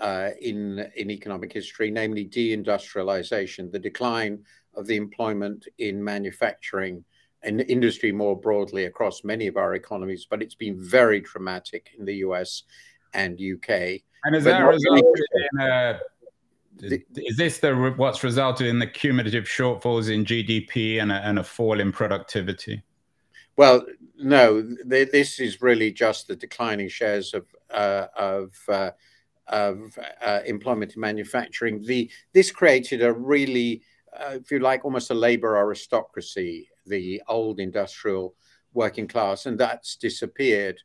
uh, 0.00 0.30
in 0.40 0.90
in 0.96 1.10
economic 1.10 1.52
history, 1.52 1.90
namely 1.90 2.24
deindustrialization, 2.24 3.70
the 3.70 3.78
decline 3.78 4.44
of 4.74 4.86
the 4.86 4.96
employment 4.96 5.66
in 5.78 6.02
manufacturing 6.02 7.04
and 7.42 7.60
industry 7.62 8.12
more 8.12 8.38
broadly 8.38 8.84
across 8.84 9.24
many 9.24 9.46
of 9.46 9.56
our 9.56 9.74
economies, 9.74 10.26
but 10.28 10.42
it's 10.42 10.54
been 10.54 10.78
very 10.78 11.20
traumatic 11.20 11.90
in 11.98 12.04
the 12.04 12.16
US 12.16 12.64
and 13.14 13.40
UK. 13.40 14.00
And 14.24 14.34
is 14.34 14.44
that 14.44 14.60
resulted 14.60 15.24
in 15.52 15.60
a, 15.60 16.00
is 16.80 17.36
this 17.36 17.58
the 17.58 17.94
what's 17.96 18.24
resulted 18.24 18.66
in 18.66 18.78
the 18.78 18.86
cumulative 18.86 19.44
shortfalls 19.44 20.12
in 20.12 20.24
GDP 20.24 21.00
and 21.00 21.12
a, 21.12 21.16
and 21.26 21.38
a 21.38 21.44
fall 21.44 21.80
in 21.80 21.92
productivity? 21.92 22.82
Well, 23.56 23.86
no. 24.18 24.62
this 24.84 25.40
is 25.40 25.62
really 25.62 25.92
just 25.92 26.28
the 26.28 26.36
declining 26.36 26.88
shares 26.88 27.32
of 27.32 27.46
uh, 27.54 27.55
of 27.70 28.52
uh, 28.68 28.90
of 29.48 29.98
uh, 30.24 30.40
employment 30.44 30.94
in 30.94 31.00
manufacturing. 31.00 31.82
The 31.82 32.10
this 32.32 32.50
created 32.50 33.02
a 33.02 33.12
really 33.12 33.82
uh, 34.16 34.38
if 34.40 34.50
you 34.50 34.58
like, 34.58 34.84
almost 34.84 35.10
a 35.10 35.14
labor 35.14 35.56
aristocracy, 35.56 36.70
the 36.86 37.22
old 37.28 37.60
industrial 37.60 38.34
working 38.72 39.08
class, 39.08 39.46
and 39.46 39.58
that's 39.58 39.96
disappeared. 39.96 40.80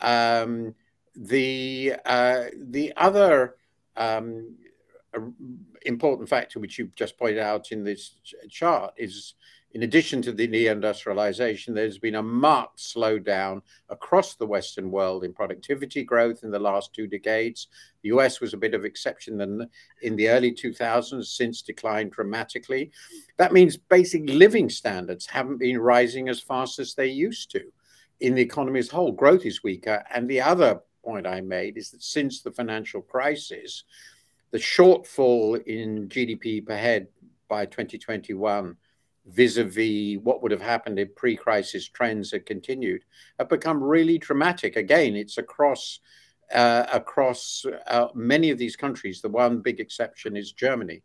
Um, 0.00 0.74
the 1.16 1.94
uh, 2.04 2.44
the 2.56 2.92
other 2.96 3.56
um, 3.96 4.56
important 5.82 6.28
factor, 6.28 6.58
which 6.60 6.78
you've 6.78 6.94
just 6.94 7.18
pointed 7.18 7.38
out 7.38 7.72
in 7.72 7.84
this 7.84 8.16
chart, 8.50 8.94
is 8.96 9.34
in 9.74 9.82
addition 9.82 10.22
to 10.22 10.30
the 10.30 10.46
deindustrialization, 10.46 11.74
there's 11.74 11.98
been 11.98 12.14
a 12.14 12.22
marked 12.22 12.78
slowdown 12.78 13.60
across 13.88 14.36
the 14.36 14.46
Western 14.46 14.88
world 14.88 15.24
in 15.24 15.32
productivity 15.32 16.04
growth 16.04 16.44
in 16.44 16.52
the 16.52 16.58
last 16.60 16.94
two 16.94 17.08
decades. 17.08 17.66
The 18.02 18.10
US 18.10 18.40
was 18.40 18.54
a 18.54 18.56
bit 18.56 18.72
of 18.74 18.84
exception 18.84 19.68
in 20.00 20.16
the 20.16 20.28
early 20.28 20.52
2000s, 20.52 21.26
since 21.26 21.60
declined 21.60 22.12
dramatically. 22.12 22.92
That 23.36 23.52
means 23.52 23.76
basic 23.76 24.22
living 24.30 24.70
standards 24.70 25.26
haven't 25.26 25.58
been 25.58 25.78
rising 25.78 26.28
as 26.28 26.38
fast 26.38 26.78
as 26.78 26.94
they 26.94 27.08
used 27.08 27.50
to. 27.50 27.64
In 28.20 28.36
the 28.36 28.42
economy 28.42 28.78
as 28.78 28.92
a 28.92 28.94
whole, 28.94 29.10
growth 29.10 29.44
is 29.44 29.64
weaker. 29.64 30.04
And 30.14 30.30
the 30.30 30.40
other 30.40 30.82
point 31.04 31.26
I 31.26 31.40
made 31.40 31.76
is 31.76 31.90
that 31.90 32.02
since 32.02 32.42
the 32.42 32.52
financial 32.52 33.02
crisis, 33.02 33.82
the 34.52 34.58
shortfall 34.58 35.60
in 35.66 36.08
GDP 36.08 36.64
per 36.64 36.76
head 36.76 37.08
by 37.48 37.66
2021 37.66 38.76
vis-a-vis 39.26 40.18
what 40.22 40.42
would 40.42 40.52
have 40.52 40.60
happened 40.60 40.98
if 40.98 41.14
pre-crisis 41.16 41.88
trends 41.88 42.30
had 42.30 42.44
continued 42.44 43.04
have 43.38 43.48
become 43.48 43.82
really 43.82 44.18
dramatic. 44.18 44.76
Again 44.76 45.16
it's 45.16 45.38
across 45.38 46.00
uh, 46.52 46.84
across 46.92 47.64
uh, 47.86 48.08
many 48.14 48.50
of 48.50 48.58
these 48.58 48.76
countries. 48.76 49.22
The 49.22 49.30
one 49.30 49.60
big 49.60 49.80
exception 49.80 50.36
is 50.36 50.52
germany. 50.52 51.02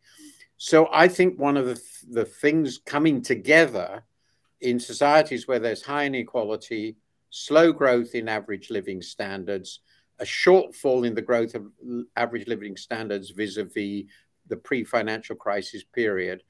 So 0.58 0.90
i 0.92 1.08
think 1.08 1.40
one 1.40 1.58
of 1.58 1.66
the, 1.66 1.76
th- 1.76 2.06
the 2.10 2.26
things 2.26 2.80
coming 2.86 3.22
together 3.22 4.04
in 4.62 4.80
societies 4.80 5.48
where 5.48 5.60
there's 5.60 5.82
high 5.84 6.06
inequality 6.06 6.98
slow 7.30 7.72
growth 7.72 8.16
in 8.16 8.28
average 8.28 8.70
living 8.70 9.02
standards 9.02 9.80
a 10.20 10.26
shortfall 10.26 11.08
in 11.08 11.16
the 11.16 11.22
growth 11.22 11.56
of 11.56 11.66
average 12.16 12.48
living 12.48 12.76
standards 12.76 13.30
vis-a-vis 13.30 14.04
the 14.48 14.58
pre-financial 14.58 15.36
crisis 15.36 15.84
period 15.84 16.44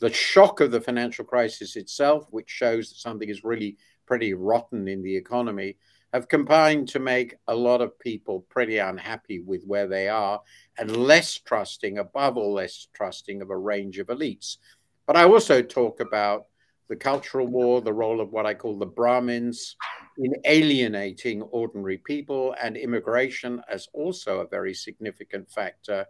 the 0.00 0.12
shock 0.12 0.60
of 0.60 0.70
the 0.70 0.80
financial 0.80 1.24
crisis 1.24 1.76
itself, 1.76 2.26
which 2.30 2.50
shows 2.50 2.88
that 2.88 2.96
something 2.96 3.28
is 3.28 3.44
really 3.44 3.76
pretty 4.06 4.34
rotten 4.34 4.88
in 4.88 5.02
the 5.02 5.16
economy, 5.16 5.76
have 6.12 6.28
combined 6.28 6.88
to 6.88 6.98
make 6.98 7.34
a 7.48 7.54
lot 7.54 7.80
of 7.80 7.98
people 7.98 8.46
pretty 8.48 8.78
unhappy 8.78 9.40
with 9.40 9.64
where 9.64 9.88
they 9.88 10.08
are 10.08 10.40
and 10.78 10.96
less 10.96 11.38
trusting, 11.38 11.98
above 11.98 12.36
all, 12.36 12.54
less 12.54 12.86
trusting 12.94 13.42
of 13.42 13.50
a 13.50 13.56
range 13.56 13.98
of 13.98 14.06
elites. 14.08 14.58
But 15.06 15.16
I 15.16 15.24
also 15.24 15.60
talk 15.60 16.00
about 16.00 16.46
the 16.88 16.96
cultural 16.96 17.46
war, 17.46 17.80
the 17.80 17.92
role 17.92 18.20
of 18.20 18.30
what 18.30 18.46
I 18.46 18.54
call 18.54 18.78
the 18.78 18.86
Brahmins 18.86 19.74
in 20.18 20.34
alienating 20.44 21.42
ordinary 21.42 21.98
people, 21.98 22.54
and 22.62 22.76
immigration 22.76 23.60
as 23.68 23.88
also 23.92 24.40
a 24.40 24.48
very 24.48 24.74
significant 24.74 25.50
factor 25.50 26.06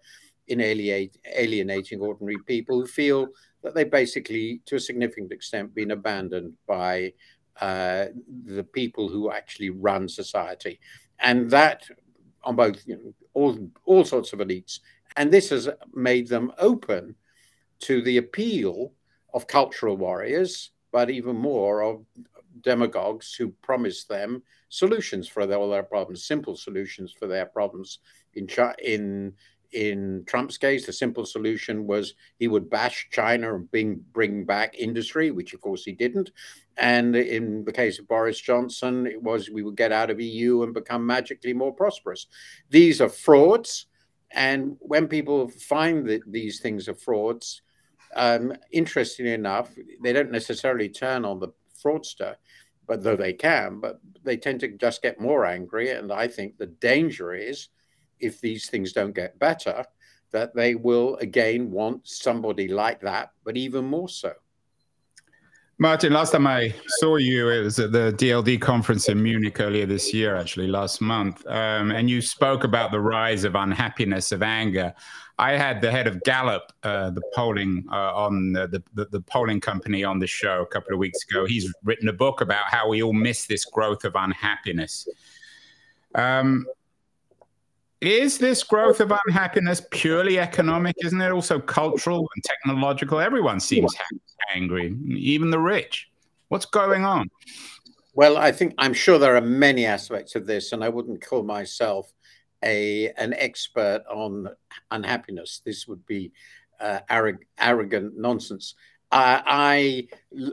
in 0.48 0.60
alienating 0.60 2.00
ordinary 2.00 2.36
people 2.46 2.80
who 2.80 2.86
feel 2.86 3.28
that 3.64 3.74
they 3.74 3.82
basically, 3.82 4.60
to 4.66 4.76
a 4.76 4.80
significant 4.80 5.32
extent, 5.32 5.74
been 5.74 5.90
abandoned 5.90 6.52
by 6.68 7.12
uh, 7.60 8.06
the 8.44 8.62
people 8.62 9.08
who 9.08 9.32
actually 9.32 9.70
run 9.70 10.08
society, 10.08 10.78
and 11.18 11.50
that 11.50 11.82
on 12.44 12.54
both 12.54 12.86
you 12.86 12.96
know, 12.96 13.14
all 13.32 13.58
all 13.86 14.04
sorts 14.04 14.32
of 14.32 14.38
elites, 14.38 14.80
and 15.16 15.32
this 15.32 15.48
has 15.48 15.68
made 15.94 16.28
them 16.28 16.52
open 16.58 17.14
to 17.80 18.02
the 18.02 18.18
appeal 18.18 18.92
of 19.32 19.46
cultural 19.46 19.96
warriors, 19.96 20.70
but 20.92 21.10
even 21.10 21.34
more 21.34 21.82
of 21.82 22.04
demagogues 22.60 23.34
who 23.34 23.48
promise 23.62 24.04
them 24.04 24.42
solutions 24.68 25.26
for 25.26 25.42
all 25.54 25.70
their 25.70 25.82
problems, 25.82 26.24
simple 26.24 26.56
solutions 26.56 27.12
for 27.18 27.26
their 27.26 27.46
problems. 27.46 27.98
In 28.34 28.48
in 28.82 29.32
in 29.72 30.24
Trump's 30.26 30.58
case, 30.58 30.86
the 30.86 30.92
simple 30.92 31.26
solution 31.26 31.86
was 31.86 32.14
he 32.38 32.48
would 32.48 32.70
bash 32.70 33.08
China 33.10 33.54
and 33.54 33.70
bring 33.70 34.04
bring 34.12 34.44
back 34.44 34.74
industry, 34.78 35.30
which 35.30 35.54
of 35.54 35.60
course 35.60 35.84
he 35.84 35.92
didn't. 35.92 36.30
And 36.76 37.14
in 37.14 37.64
the 37.64 37.72
case 37.72 37.98
of 37.98 38.08
Boris 38.08 38.40
Johnson, 38.40 39.06
it 39.06 39.22
was 39.22 39.50
we 39.50 39.62
would 39.62 39.76
get 39.76 39.92
out 39.92 40.10
of 40.10 40.20
EU 40.20 40.62
and 40.62 40.74
become 40.74 41.06
magically 41.06 41.52
more 41.52 41.72
prosperous. 41.72 42.26
These 42.70 43.00
are 43.00 43.08
frauds, 43.08 43.86
and 44.30 44.76
when 44.80 45.08
people 45.08 45.48
find 45.48 46.08
that 46.08 46.22
these 46.30 46.60
things 46.60 46.88
are 46.88 46.94
frauds, 46.94 47.62
um, 48.14 48.54
interestingly 48.70 49.32
enough, 49.32 49.70
they 50.02 50.12
don't 50.12 50.30
necessarily 50.30 50.88
turn 50.88 51.24
on 51.24 51.40
the 51.40 51.48
fraudster, 51.84 52.36
but 52.86 53.02
though 53.02 53.16
they 53.16 53.32
can, 53.32 53.80
but 53.80 54.00
they 54.22 54.36
tend 54.36 54.60
to 54.60 54.68
just 54.68 55.02
get 55.02 55.20
more 55.20 55.44
angry. 55.44 55.90
And 55.90 56.12
I 56.12 56.28
think 56.28 56.56
the 56.56 56.66
danger 56.66 57.32
is 57.32 57.68
if 58.24 58.40
these 58.40 58.68
things 58.68 58.92
don't 58.92 59.14
get 59.14 59.38
better, 59.38 59.84
that 60.32 60.54
they 60.54 60.74
will 60.74 61.16
again 61.16 61.70
want 61.70 62.06
somebody 62.06 62.68
like 62.68 63.00
that, 63.00 63.32
but 63.44 63.56
even 63.56 63.84
more 63.84 64.08
so. 64.08 64.32
Martin, 65.78 66.12
last 66.12 66.30
time 66.30 66.46
I 66.46 66.72
saw 66.86 67.16
you, 67.16 67.50
it 67.50 67.64
was 67.64 67.80
at 67.80 67.90
the 67.90 68.12
DLD 68.16 68.60
conference 68.60 69.08
in 69.08 69.20
Munich 69.20 69.60
earlier 69.60 69.86
this 69.86 70.14
year, 70.14 70.36
actually, 70.36 70.68
last 70.68 71.00
month. 71.00 71.44
Um, 71.48 71.90
and 71.90 72.08
you 72.08 72.22
spoke 72.22 72.62
about 72.62 72.92
the 72.92 73.00
rise 73.00 73.42
of 73.42 73.56
unhappiness, 73.56 74.30
of 74.30 74.44
anger. 74.44 74.94
I 75.36 75.52
had 75.52 75.80
the 75.80 75.90
head 75.90 76.06
of 76.06 76.22
Gallup, 76.22 76.72
uh, 76.84 77.10
the 77.10 77.22
polling 77.34 77.84
uh, 77.90 78.14
on 78.14 78.52
the, 78.52 78.82
the, 78.94 79.06
the, 79.06 79.20
polling 79.22 79.60
company 79.60 80.04
on 80.04 80.20
the 80.20 80.28
show 80.28 80.62
a 80.62 80.66
couple 80.66 80.92
of 80.92 81.00
weeks 81.00 81.24
ago. 81.28 81.44
He's 81.44 81.72
written 81.82 82.08
a 82.08 82.12
book 82.12 82.40
about 82.40 82.66
how 82.66 82.88
we 82.88 83.02
all 83.02 83.12
miss 83.12 83.46
this 83.46 83.64
growth 83.64 84.04
of 84.04 84.14
unhappiness. 84.14 85.08
Um, 86.14 86.66
is 88.06 88.38
this 88.38 88.62
growth 88.62 89.00
of 89.00 89.12
unhappiness 89.26 89.82
purely 89.90 90.38
economic? 90.38 90.94
Isn't 91.04 91.20
it 91.20 91.32
also 91.32 91.58
cultural 91.58 92.28
and 92.34 92.44
technological? 92.44 93.20
Everyone 93.20 93.60
seems 93.60 93.94
angry, 94.54 94.96
even 95.08 95.50
the 95.50 95.58
rich. 95.58 96.08
What's 96.48 96.66
going 96.66 97.04
on? 97.04 97.30
Well, 98.14 98.36
I 98.36 98.52
think 98.52 98.74
I'm 98.78 98.94
sure 98.94 99.18
there 99.18 99.36
are 99.36 99.40
many 99.40 99.86
aspects 99.86 100.34
of 100.34 100.46
this, 100.46 100.72
and 100.72 100.84
I 100.84 100.88
wouldn't 100.88 101.24
call 101.24 101.42
myself 101.42 102.12
a 102.62 103.10
an 103.16 103.34
expert 103.34 104.04
on 104.10 104.48
unhappiness. 104.90 105.60
This 105.64 105.88
would 105.88 106.04
be 106.06 106.32
uh, 106.80 107.00
arrogant, 107.10 107.48
arrogant 107.58 108.16
nonsense. 108.16 108.74
Uh, 109.10 109.40
I 109.44 110.08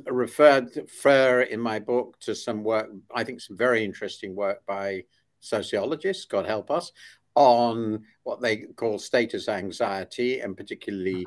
referred 0.06 0.76
refer 0.76 1.42
in 1.42 1.60
my 1.60 1.80
book 1.80 2.20
to 2.22 2.36
some 2.36 2.64
work, 2.64 2.90
I 3.14 3.24
think 3.24 3.42
some 3.42 3.58
very 3.58 3.84
interesting 3.84 4.36
work 4.36 4.66
by 4.66 5.04
sociologists, 5.40 6.26
God 6.26 6.46
help 6.46 6.70
us, 6.70 6.92
on 7.36 8.04
what 8.24 8.42
they 8.42 8.58
call 8.58 9.00
status 9.00 9.48
anxiety 9.48 10.40
and 10.42 10.56
particularly 10.56 11.26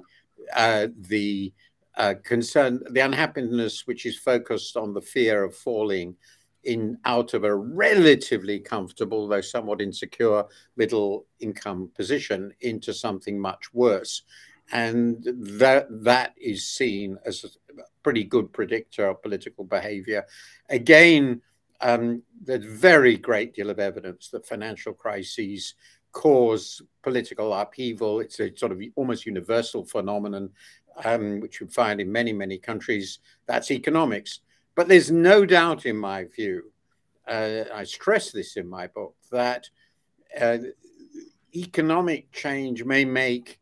uh, 0.55 0.89
the 1.01 1.53
uh, 1.97 2.15
concern, 2.23 2.83
the 2.91 3.01
unhappiness 3.01 3.87
which 3.87 4.05
is 4.07 4.19
focused 4.19 4.77
on 4.77 4.93
the 4.93 5.01
fear 5.01 5.45
of 5.45 5.57
falling 5.57 6.17
in 6.65 6.99
out 7.05 7.35
of 7.35 7.45
a 7.45 7.55
relatively 7.55 8.59
comfortable, 8.59 9.29
though 9.29 9.41
somewhat 9.41 9.81
insecure, 9.81 10.45
middle 10.77 11.27
income 11.41 11.91
position 11.95 12.53
into 12.61 12.93
something 12.93 13.39
much 13.39 13.73
worse. 13.73 14.23
And 14.73 15.23
that 15.59 15.87
that 16.05 16.35
is 16.39 16.67
seen 16.67 17.19
as 17.27 17.45
a 17.45 17.83
pretty 18.03 18.25
good 18.25 18.53
predictor 18.53 19.09
of 19.09 19.23
political 19.23 19.65
behavior. 19.65 20.25
Again, 20.71 21.43
um, 21.81 22.23
there's 22.43 22.65
very 22.65 23.17
great 23.17 23.55
deal 23.55 23.71
of 23.71 23.79
evidence 23.79 24.31
that 24.31 24.47
financial 24.47 24.93
crises 24.93 25.75
cause 26.13 26.81
political 27.03 27.53
upheaval. 27.53 28.21
It's 28.21 28.41
a 28.41 28.57
sort 28.57 28.73
of 28.73 28.81
almost 28.97 29.27
universal 29.27 29.85
phenomenon, 29.85 30.51
um, 31.05 31.41
which 31.41 31.61
you 31.61 31.67
find 31.67 32.01
in 32.01 32.11
many, 32.11 32.33
many 32.33 32.59
countries. 32.59 33.19
That's 33.47 33.71
economics. 33.71 34.41
But 34.75 34.89
there's 34.89 35.11
no 35.11 35.45
doubt, 35.45 35.87
in 35.87 35.97
my 35.97 36.25
view, 36.25 36.73
uh, 37.29 37.65
I 37.75 37.85
stress 37.85 38.31
this 38.31 38.57
in 38.57 38.69
my 38.69 38.87
book, 38.87 39.15
that 39.31 39.69
uh, 40.41 40.59
economic 41.55 42.33
change 42.33 42.85
may 42.85 43.05
make 43.05 43.61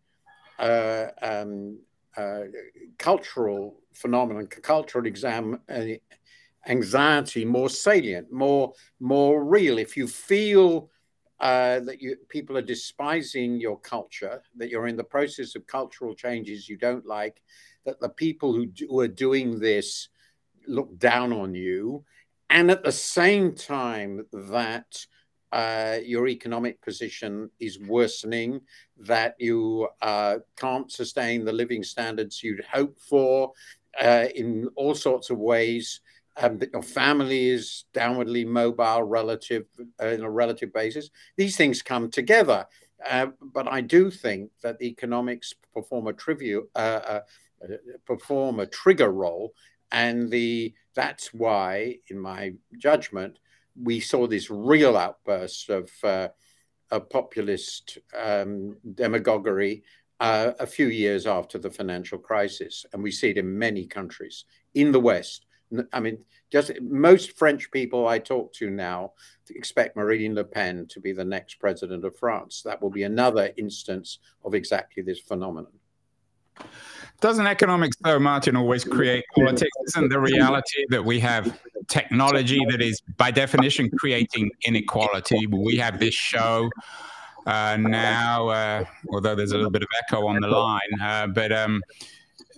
uh, 0.59 1.07
um, 1.21 1.79
uh, 2.17 2.43
cultural 2.99 3.77
phenomenon, 3.95 4.47
cultural 4.47 5.07
exam, 5.07 5.61
uh, 5.69 5.85
anxiety 6.67 7.45
more 7.45 7.69
salient, 7.69 8.33
more 8.33 8.73
more 9.01 9.45
real. 9.45 9.79
If 9.79 9.97
you 9.97 10.07
feel 10.07 10.91
uh, 11.41 11.81
that 11.81 12.01
you 12.01 12.17
people 12.29 12.57
are 12.57 12.63
despising 12.63 13.61
your 13.61 13.79
culture, 13.81 14.43
that 14.57 14.71
you're 14.71 14.87
in 14.87 14.97
the 14.97 15.05
process 15.05 15.57
of 15.57 15.67
cultural 15.67 16.15
changes 16.15 16.69
you 16.69 16.77
don't 16.77 17.07
like, 17.07 17.43
that 17.85 18.01
the 18.01 18.09
people 18.09 18.53
who, 18.53 18.67
do, 18.67 18.87
who 18.89 19.01
are 19.01 19.09
doing 19.09 19.59
this 19.59 20.09
look 20.69 20.97
down 20.99 21.33
on 21.33 21.55
you, 21.55 22.05
and 22.49 22.71
at 22.71 22.85
the 22.85 22.93
same 22.93 23.55
time 23.55 24.25
that 24.33 25.07
uh, 25.51 25.99
your 26.05 26.29
economic 26.29 26.81
position 26.81 27.51
is 27.61 27.79
worsening, 27.81 28.61
that 28.97 29.35
you 29.39 29.89
uh, 30.01 30.37
can't 30.57 30.91
sustain 30.91 31.45
the 31.45 31.53
living 31.53 31.83
standards 31.83 32.43
you'd 32.43 32.65
hope 32.65 32.99
for 32.99 33.53
uh, 34.01 34.27
in 34.35 34.69
all 34.77 34.95
sorts 34.95 35.29
of 35.29 35.39
ways, 35.39 36.01
um, 36.41 36.59
that 36.59 36.73
your 36.73 36.83
family 36.83 37.49
is 37.49 37.85
downwardly 37.95 38.47
mobile 38.47 39.03
relative 39.03 39.65
uh, 40.01 40.07
in 40.07 40.23
a 40.23 40.31
relative 40.31 40.73
basis. 40.73 41.11
These 41.37 41.57
things 41.57 41.83
come 41.83 42.11
together. 42.11 42.67
Uh, 43.09 43.27
but 43.41 43.67
I 43.69 43.81
do 43.81 44.11
think 44.11 44.51
that 44.63 44.79
the 44.79 44.87
economics 44.87 45.55
perform 45.75 46.07
a 46.07 46.15
uh, 46.15 46.79
uh, 46.79 47.21
uh, 47.63 47.77
perform 48.07 48.61
a 48.61 48.67
trigger 48.67 49.11
role, 49.11 49.55
and 49.91 50.31
the 50.31 50.73
that's 50.95 51.35
why, 51.35 51.97
in 52.09 52.19
my 52.19 52.53
judgment, 52.79 53.39
we 53.81 53.99
saw 54.01 54.27
this 54.27 54.51
real 54.51 54.97
outburst 54.97 55.71
of, 55.71 55.91
uh, 56.05 56.29
of 56.91 57.09
populist 57.09 57.99
um, 58.17 58.77
demagoguery 58.95 59.83
a 60.21 60.67
few 60.67 60.87
years 60.87 61.27
after 61.27 61.59
the 61.59 61.71
financial 61.71 62.19
crisis, 62.19 62.87
and 62.93 63.03
we 63.03 63.11
see 63.11 63.31
it 63.31 63.39
in 63.39 63.59
many 63.59 63.87
countries 63.87 64.45
in 64.75 64.93
the 64.93 65.01
West 65.01 65.47
I 65.93 66.01
mean, 66.01 66.19
just 66.51 66.71
most 66.81 67.37
French 67.37 67.71
people 67.71 68.07
I 68.07 68.19
talk 68.19 68.53
to 68.55 68.71
now 68.71 69.13
expect 69.51 69.97
Marine 69.97 70.35
Le 70.35 70.45
Pen 70.45 70.87
to 70.89 71.01
be 71.01 71.13
the 71.13 71.25
next 71.25 71.55
president 71.57 72.05
of 72.05 72.17
France. 72.17 72.63
That 72.63 72.81
will 72.81 72.91
be 72.91 73.03
another 73.03 73.53
instance 73.57 74.19
of 74.45 74.55
exactly 74.55 75.03
this 75.03 75.21
phenomenon. 75.21 75.73
Doesn't 77.21 77.47
economics, 77.47 77.97
though, 78.03 78.19
Martin, 78.19 78.57
always 78.57 78.85
create 78.85 79.25
politics? 79.35 79.71
Isn't 79.89 80.09
the 80.09 80.21
reality 80.21 80.85
that 80.89 81.05
we 81.05 81.21
have 81.21 81.57
technology 81.89 82.61
that 82.71 82.83
is, 82.83 83.01
by 83.17 83.31
definition, 83.31 83.91
creating 83.99 84.51
inequality? 84.67 85.47
We 85.47 85.77
have 85.77 86.01
this 86.01 86.15
show 86.15 86.69
uh, 87.47 87.77
now, 87.79 88.49
uh, 88.49 88.85
although 89.11 89.35
there's 89.35 89.53
a 89.53 89.57
little 89.57 89.71
bit 89.71 89.83
of 89.83 89.89
echo 90.03 90.27
on 90.27 90.41
the 90.41 90.49
line, 90.49 90.81
uh, 91.01 91.27
but. 91.29 91.53
Um, 91.53 91.83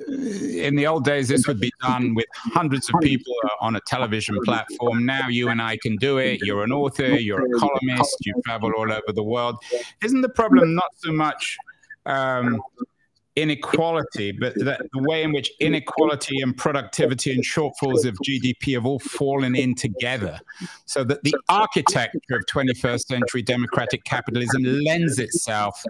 in 0.09 0.77
the 0.77 0.87
old 0.87 1.05
days, 1.05 1.29
this 1.29 1.47
would 1.47 1.61
be 1.61 1.73
done 1.83 2.15
with 2.15 2.27
hundreds 2.35 2.89
of 2.89 3.01
people 3.01 3.35
on 3.61 3.77
a 3.77 3.81
television 3.87 4.39
platform. 4.45 5.05
Now 5.05 5.29
you 5.29 5.49
and 5.49 5.61
I 5.61 5.77
can 5.83 5.97
do 5.97 6.19
it. 6.19 6.41
You're 6.43 6.65
an 6.65 6.73
author, 6.73 7.07
you're 7.07 7.45
a 7.45 7.59
columnist, 7.59 8.17
you 8.21 8.35
travel 8.45 8.73
all 8.77 8.91
over 8.91 9.13
the 9.15 9.23
world. 9.23 9.57
Isn't 10.03 10.23
the 10.23 10.29
problem 10.29 10.75
not 10.75 10.91
so 10.97 11.13
much 11.13 11.57
um, 12.07 12.61
inequality, 13.37 14.33
but 14.33 14.55
the 14.55 14.79
way 14.95 15.23
in 15.23 15.33
which 15.33 15.51
inequality 15.61 16.41
and 16.41 16.57
productivity 16.57 17.33
and 17.33 17.45
shortfalls 17.45 18.05
of 18.05 18.17
GDP 18.25 18.75
have 18.75 18.87
all 18.87 19.01
fallen 19.01 19.57
in 19.57 19.75
together, 19.75 20.39
so 20.87 21.03
that 21.05 21.23
the 21.25 21.35
architecture 21.49 22.37
of 22.37 22.45
21st 22.47 23.07
century 23.07 23.43
democratic 23.43 24.05
capitalism 24.05 24.63
lends 24.63 25.19
itself 25.19 25.83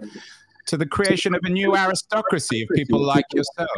to 0.65 0.77
the 0.77 0.85
creation 0.85 1.35
of 1.35 1.41
a 1.43 1.49
new 1.49 1.75
aristocracy 1.75 2.63
of 2.63 2.69
people 2.75 3.03
like 3.03 3.25
yourself? 3.33 3.69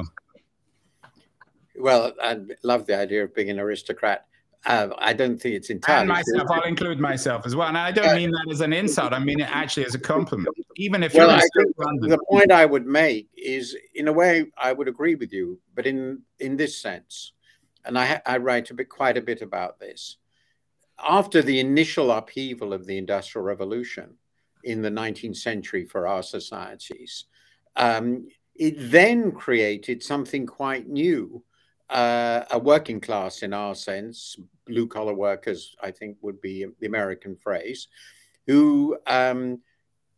Well, 1.75 2.13
I 2.21 2.39
love 2.63 2.85
the 2.85 2.97
idea 2.97 3.23
of 3.23 3.35
being 3.35 3.49
an 3.49 3.59
aristocrat. 3.59 4.25
Uh, 4.65 4.89
I 4.97 5.13
don't 5.13 5.39
think 5.39 5.55
it's 5.55 5.69
entirely. 5.69 6.01
And 6.01 6.09
myself, 6.09 6.49
I'll 6.49 6.63
include 6.63 6.99
myself 6.99 7.45
as 7.45 7.55
well. 7.55 7.67
And 7.67 7.77
I 7.77 7.91
don't 7.91 8.15
mean 8.15 8.31
that 8.31 8.47
as 8.51 8.61
an 8.61 8.73
insult. 8.73 9.13
I 9.13 9.19
mean 9.19 9.39
it 9.39 9.49
actually 9.49 9.85
as 9.85 9.95
a 9.95 9.99
compliment. 9.99 10.49
Even 10.75 11.03
if 11.03 11.13
well, 11.13 11.29
the 11.29 12.19
point 12.29 12.51
I 12.51 12.65
would 12.65 12.85
make 12.85 13.29
is, 13.37 13.77
in 13.93 14.07
a 14.07 14.11
way, 14.11 14.47
I 14.57 14.73
would 14.73 14.87
agree 14.87 15.15
with 15.15 15.31
you, 15.31 15.59
but 15.75 15.85
in 15.85 16.21
in 16.39 16.57
this 16.57 16.77
sense, 16.77 17.33
and 17.85 17.97
I, 17.97 18.21
I 18.25 18.37
write 18.37 18.69
a 18.69 18.73
bit, 18.73 18.89
quite 18.89 19.17
a 19.17 19.21
bit 19.21 19.41
about 19.41 19.79
this. 19.79 20.17
After 20.99 21.41
the 21.41 21.59
initial 21.59 22.11
upheaval 22.11 22.73
of 22.73 22.87
the 22.87 22.97
Industrial 22.97 23.45
Revolution, 23.45 24.15
in 24.63 24.81
the 24.81 24.89
19th 24.89 25.37
century 25.37 25.85
for 25.85 26.07
our 26.07 26.23
societies. 26.23 27.25
Um, 27.75 28.27
it 28.55 28.75
then 28.91 29.31
created 29.31 30.03
something 30.03 30.45
quite 30.45 30.87
new, 30.87 31.43
uh, 31.89 32.43
a 32.51 32.59
working 32.59 32.99
class 32.99 33.43
in 33.43 33.53
our 33.53 33.75
sense, 33.75 34.35
blue 34.65 34.87
collar 34.87 35.13
workers, 35.13 35.75
I 35.81 35.91
think 35.91 36.17
would 36.21 36.41
be 36.41 36.65
the 36.79 36.87
American 36.87 37.35
phrase, 37.35 37.87
who 38.47 38.97
um, 39.05 39.61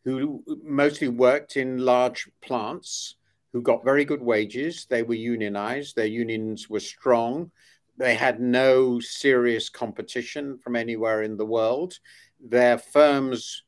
who 0.06 0.44
mostly 0.64 1.08
worked 1.10 1.58
in 1.58 1.80
large 1.80 2.30
plants, 2.42 3.16
who 3.52 3.62
got 3.62 3.84
very 3.84 4.06
good 4.06 4.22
wages. 4.22 4.86
They 4.90 5.04
were 5.04 5.16
unionized. 5.16 5.96
Their 5.96 6.06
unions 6.06 6.70
were 6.70 6.80
strong. 6.80 7.52
They 7.98 8.16
had 8.16 8.40
no 8.40 9.00
serious 9.00 9.70
competition 9.70 10.58
from 10.58 10.76
anywhere 10.76 11.24
in 11.24 11.36
the 11.36 11.46
world. 11.46 12.00
Their 12.40 12.78
firms, 12.78 13.64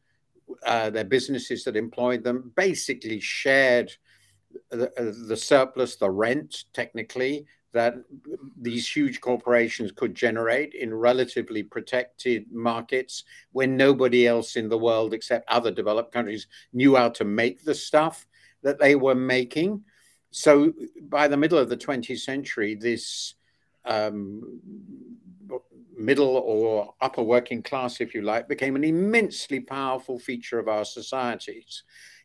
uh, 0.66 0.90
their 0.90 1.04
businesses 1.04 1.64
that 1.64 1.76
employed 1.76 2.24
them, 2.24 2.52
basically 2.56 3.20
shared 3.20 3.92
the, 4.70 4.88
uh, 5.00 5.28
the 5.28 5.38
surplus, 5.38 5.96
the 5.96 6.10
rent, 6.10 6.66
technically, 6.74 7.46
that 7.74 7.96
these 8.60 8.90
huge 8.90 9.22
corporations 9.22 9.92
could 9.92 10.14
generate 10.14 10.74
in 10.74 10.94
relatively 10.94 11.64
protected 11.64 12.52
markets 12.52 13.24
when 13.54 13.78
nobody 13.78 14.28
else 14.28 14.56
in 14.56 14.68
the 14.68 14.78
world 14.78 15.14
except 15.14 15.50
other 15.50 15.72
developed 15.72 16.12
countries 16.12 16.48
knew 16.74 16.96
how 16.96 17.10
to 17.10 17.24
make 17.24 17.64
the 17.64 17.74
stuff 17.76 18.28
that 18.62 18.80
they 18.80 18.96
were 18.96 19.16
making. 19.16 19.82
So 20.32 20.74
by 21.04 21.28
the 21.28 21.38
middle 21.38 21.58
of 21.58 21.70
the 21.70 21.78
20th 21.78 22.20
century, 22.20 22.76
this 22.76 23.36
um, 23.86 24.60
middle 26.02 26.36
or 26.36 26.94
upper 27.02 27.24
working 27.24 27.62
class, 27.62 28.02
if 28.02 28.14
you 28.14 28.22
like, 28.22 28.48
became 28.48 28.76
an 28.76 28.84
immensely 28.84 29.60
powerful 29.60 30.20
feature 30.20 30.60
of 30.60 30.68
our 30.68 30.86
societies. 30.86 31.84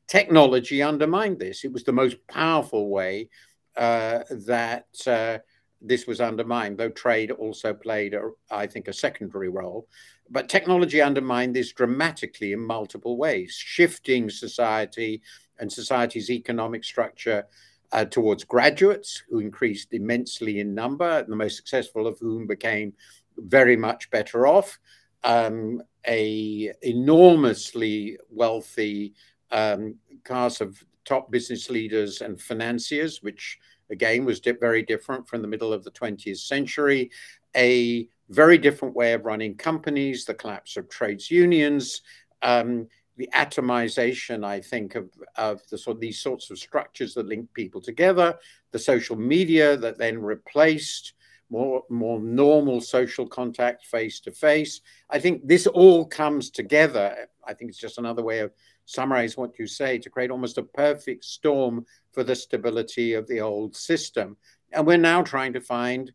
Technology 0.09 0.83
undermined 0.83 1.39
this. 1.39 1.65
It 1.65 1.73
was 1.73 1.85
the 1.85 1.93
most 1.93 2.17
powerful 2.29 2.89
way 2.89 3.29
uh, 3.77 4.21
that 4.31 4.87
uh, 5.07 5.39
this 5.81 6.07
was 6.07 6.21
undermined, 6.21 6.79
though 6.79 6.89
trade 6.91 7.31
also 7.31 7.75
played, 7.75 8.15
a, 8.15 8.31
I 8.51 8.67
think, 8.67 8.89
a 8.89 8.93
secondary 8.93 9.49
role. 9.49 9.89
But 10.31 10.49
technology 10.49 11.01
undermined 11.01 11.55
this 11.55 11.73
dramatically 11.73 12.53
in 12.53 12.61
multiple 12.61 13.17
ways, 13.17 13.53
shifting 13.53 14.31
society 14.31 15.23
and 15.59 15.71
society's 15.71 16.31
economic 16.31 16.85
structure 16.85 17.47
uh, 17.93 18.05
towards 18.05 18.45
graduates 18.45 19.23
who 19.29 19.39
increased 19.39 19.93
immensely 19.93 20.61
in 20.61 20.75
number, 20.75 21.23
the 21.23 21.37
most 21.37 21.57
successful 21.57 22.07
of 22.07 22.19
whom 22.19 22.47
became 22.47 22.93
very 23.39 23.77
much 23.77 24.11
better 24.11 24.47
off. 24.47 24.79
Um, 25.25 25.83
a 26.07 26.73
enormously 26.83 28.17
wealthy 28.31 29.15
um, 29.51 29.97
class 30.25 30.61
of 30.61 30.83
top 31.05 31.31
business 31.31 31.71
leaders 31.71 32.21
and 32.21 32.41
financiers, 32.41 33.23
which 33.23 33.59
again 33.91 34.25
was 34.25 34.41
di- 34.41 34.53
very 34.53 34.83
different 34.83 35.29
from 35.29 35.43
the 35.43 35.49
middle 35.49 35.73
of 35.73 35.85
the 35.85 35.91
20th 35.91 36.39
century. 36.39 37.11
A 37.57 38.09
very 38.29 38.59
different 38.59 38.95
way 38.95 39.13
of 39.13 39.25
running 39.25 39.57
companies, 39.57 40.25
the 40.25 40.35
collapse 40.35 40.77
of 40.77 40.89
trades 40.89 41.31
unions, 41.31 42.03
um, 42.43 42.87
the 43.17 43.29
atomization, 43.35 44.45
I 44.45 44.61
think, 44.61 44.95
of, 44.95 45.11
of 45.37 45.67
the 45.71 45.79
sort 45.79 45.97
of 45.97 46.01
these 46.01 46.21
sorts 46.21 46.51
of 46.51 46.59
structures 46.59 47.15
that 47.15 47.27
link 47.27 47.53
people 47.55 47.81
together, 47.81 48.37
the 48.73 48.79
social 48.79 49.17
media 49.17 49.77
that 49.79 49.97
then 49.97 50.19
replaced 50.19 51.15
more 51.51 51.85
more 51.89 52.21
normal 52.21 52.81
social 52.81 53.27
contact 53.27 53.87
face 53.87 54.21
to 54.21 54.31
face. 54.31 54.81
I 55.11 55.19
think 55.19 55.47
this 55.47 55.67
all 55.67 56.05
comes 56.05 56.51
together. 56.51 57.29
I 57.47 57.55
think 57.55 57.71
it's 57.71 57.79
just 57.79 57.99
another 57.99 58.23
way 58.23 58.41
of 58.41 58.53
summarize 58.87 59.37
what 59.37 59.59
you 59.59 59.67
say 59.67 59.99
to 59.99 60.11
create 60.11 60.31
almost 60.31 60.59
a 60.59 60.63
perfect 60.63 61.25
storm 61.25 61.85
for 62.13 62.25
the 62.25 62.35
stability 62.35 63.15
of 63.15 63.27
the 63.27 63.41
old 63.41 63.77
system. 63.77 64.37
And 64.73 64.87
we're 64.87 64.97
now 64.97 65.23
trying 65.23 65.53
to 65.55 65.61
find 65.61 66.13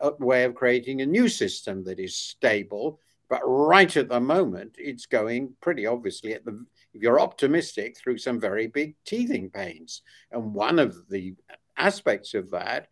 a 0.00 0.12
way 0.18 0.44
of 0.44 0.54
creating 0.54 1.00
a 1.00 1.06
new 1.06 1.28
system 1.28 1.84
that 1.84 2.00
is 2.00 2.16
stable. 2.16 3.00
But 3.28 3.40
right 3.44 3.96
at 3.96 4.08
the 4.08 4.20
moment, 4.20 4.74
it's 4.78 5.06
going 5.06 5.54
pretty 5.60 5.86
obviously 5.86 6.34
at 6.34 6.44
the 6.44 6.64
if 6.94 7.00
you're 7.00 7.20
optimistic 7.20 7.96
through 7.96 8.18
some 8.18 8.38
very 8.38 8.66
big 8.66 8.94
teething 9.06 9.48
pains. 9.48 10.02
And 10.30 10.52
one 10.52 10.78
of 10.78 11.08
the 11.08 11.34
aspects 11.76 12.34
of 12.34 12.50
that 12.50 12.88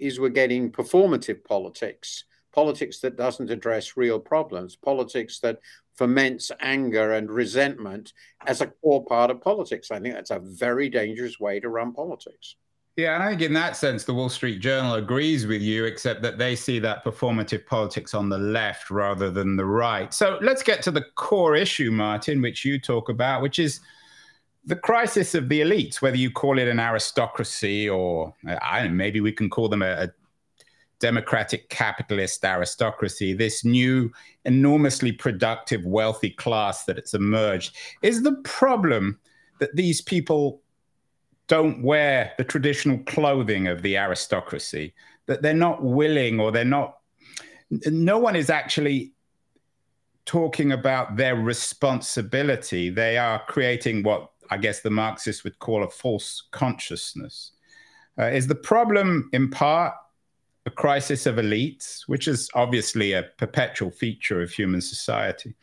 is 0.00 0.18
we're 0.18 0.30
getting 0.30 0.72
performative 0.72 1.44
politics, 1.44 2.24
politics 2.52 3.00
that 3.00 3.16
doesn't 3.16 3.50
address 3.50 3.96
real 3.96 4.18
problems, 4.18 4.76
politics 4.76 5.40
that 5.40 5.60
foments 5.98 6.50
anger 6.60 7.12
and 7.12 7.30
resentment 7.30 8.12
as 8.46 8.60
a 8.60 8.66
core 8.66 9.04
part 9.04 9.30
of 9.30 9.40
politics. 9.40 9.90
I 9.90 10.00
think 10.00 10.14
that's 10.14 10.30
a 10.30 10.38
very 10.38 10.88
dangerous 10.88 11.38
way 11.38 11.60
to 11.60 11.68
run 11.68 11.92
politics. 11.92 12.56
Yeah, 12.96 13.14
and 13.14 13.22
I 13.22 13.30
think 13.30 13.42
in 13.42 13.52
that 13.54 13.76
sense, 13.76 14.04
the 14.04 14.12
Wall 14.12 14.28
Street 14.28 14.60
Journal 14.60 14.94
agrees 14.94 15.46
with 15.46 15.62
you, 15.62 15.84
except 15.84 16.22
that 16.22 16.38
they 16.38 16.56
see 16.56 16.78
that 16.80 17.04
performative 17.04 17.64
politics 17.64 18.14
on 18.14 18.28
the 18.28 18.38
left 18.38 18.90
rather 18.90 19.30
than 19.30 19.56
the 19.56 19.64
right. 19.64 20.12
So 20.12 20.38
let's 20.42 20.62
get 20.62 20.82
to 20.82 20.90
the 20.90 21.04
core 21.14 21.54
issue, 21.54 21.90
Martin, 21.90 22.42
which 22.42 22.64
you 22.64 22.80
talk 22.80 23.08
about, 23.08 23.42
which 23.42 23.58
is 23.58 23.80
the 24.64 24.76
crisis 24.76 25.34
of 25.34 25.48
the 25.48 25.60
elites, 25.60 26.02
whether 26.02 26.16
you 26.16 26.30
call 26.30 26.58
it 26.58 26.68
an 26.68 26.78
aristocracy 26.78 27.88
or 27.88 28.34
I 28.62 28.80
don't 28.80 28.90
know, 28.90 28.94
maybe 28.94 29.20
we 29.20 29.32
can 29.32 29.48
call 29.48 29.68
them 29.68 29.82
a, 29.82 29.92
a 29.92 30.08
democratic 31.00 31.68
capitalist 31.70 32.44
aristocracy, 32.44 33.32
this 33.32 33.64
new, 33.64 34.12
enormously 34.44 35.12
productive, 35.12 35.84
wealthy 35.84 36.30
class 36.30 36.84
that 36.84 36.98
it's 36.98 37.14
emerged, 37.14 37.74
is 38.02 38.22
the 38.22 38.36
problem 38.44 39.18
that 39.58 39.74
these 39.74 40.00
people 40.00 40.62
don't 41.48 41.82
wear 41.82 42.32
the 42.38 42.44
traditional 42.44 42.98
clothing 42.98 43.66
of 43.66 43.82
the 43.82 43.96
aristocracy, 43.96 44.94
that 45.26 45.42
they're 45.42 45.54
not 45.54 45.82
willing 45.82 46.38
or 46.38 46.52
they're 46.52 46.64
not, 46.64 46.98
no 47.70 48.18
one 48.18 48.36
is 48.36 48.50
actually 48.50 49.12
talking 50.26 50.70
about 50.70 51.16
their 51.16 51.34
responsibility. 51.34 52.90
They 52.90 53.16
are 53.16 53.42
creating 53.48 54.02
what 54.02 54.29
I 54.50 54.58
guess 54.58 54.80
the 54.80 54.90
Marxists 54.90 55.44
would 55.44 55.58
call 55.58 55.84
a 55.84 55.90
false 55.90 56.44
consciousness. 56.50 57.52
Uh, 58.18 58.24
is 58.24 58.46
the 58.46 58.54
problem 58.54 59.30
in 59.32 59.48
part 59.50 59.94
a 60.66 60.70
crisis 60.70 61.26
of 61.26 61.36
elites, 61.36 62.02
which 62.06 62.28
is 62.28 62.50
obviously 62.54 63.12
a 63.12 63.22
perpetual 63.38 63.90
feature 63.90 64.42
of 64.42 64.50
human 64.50 64.80
society. 64.80 65.54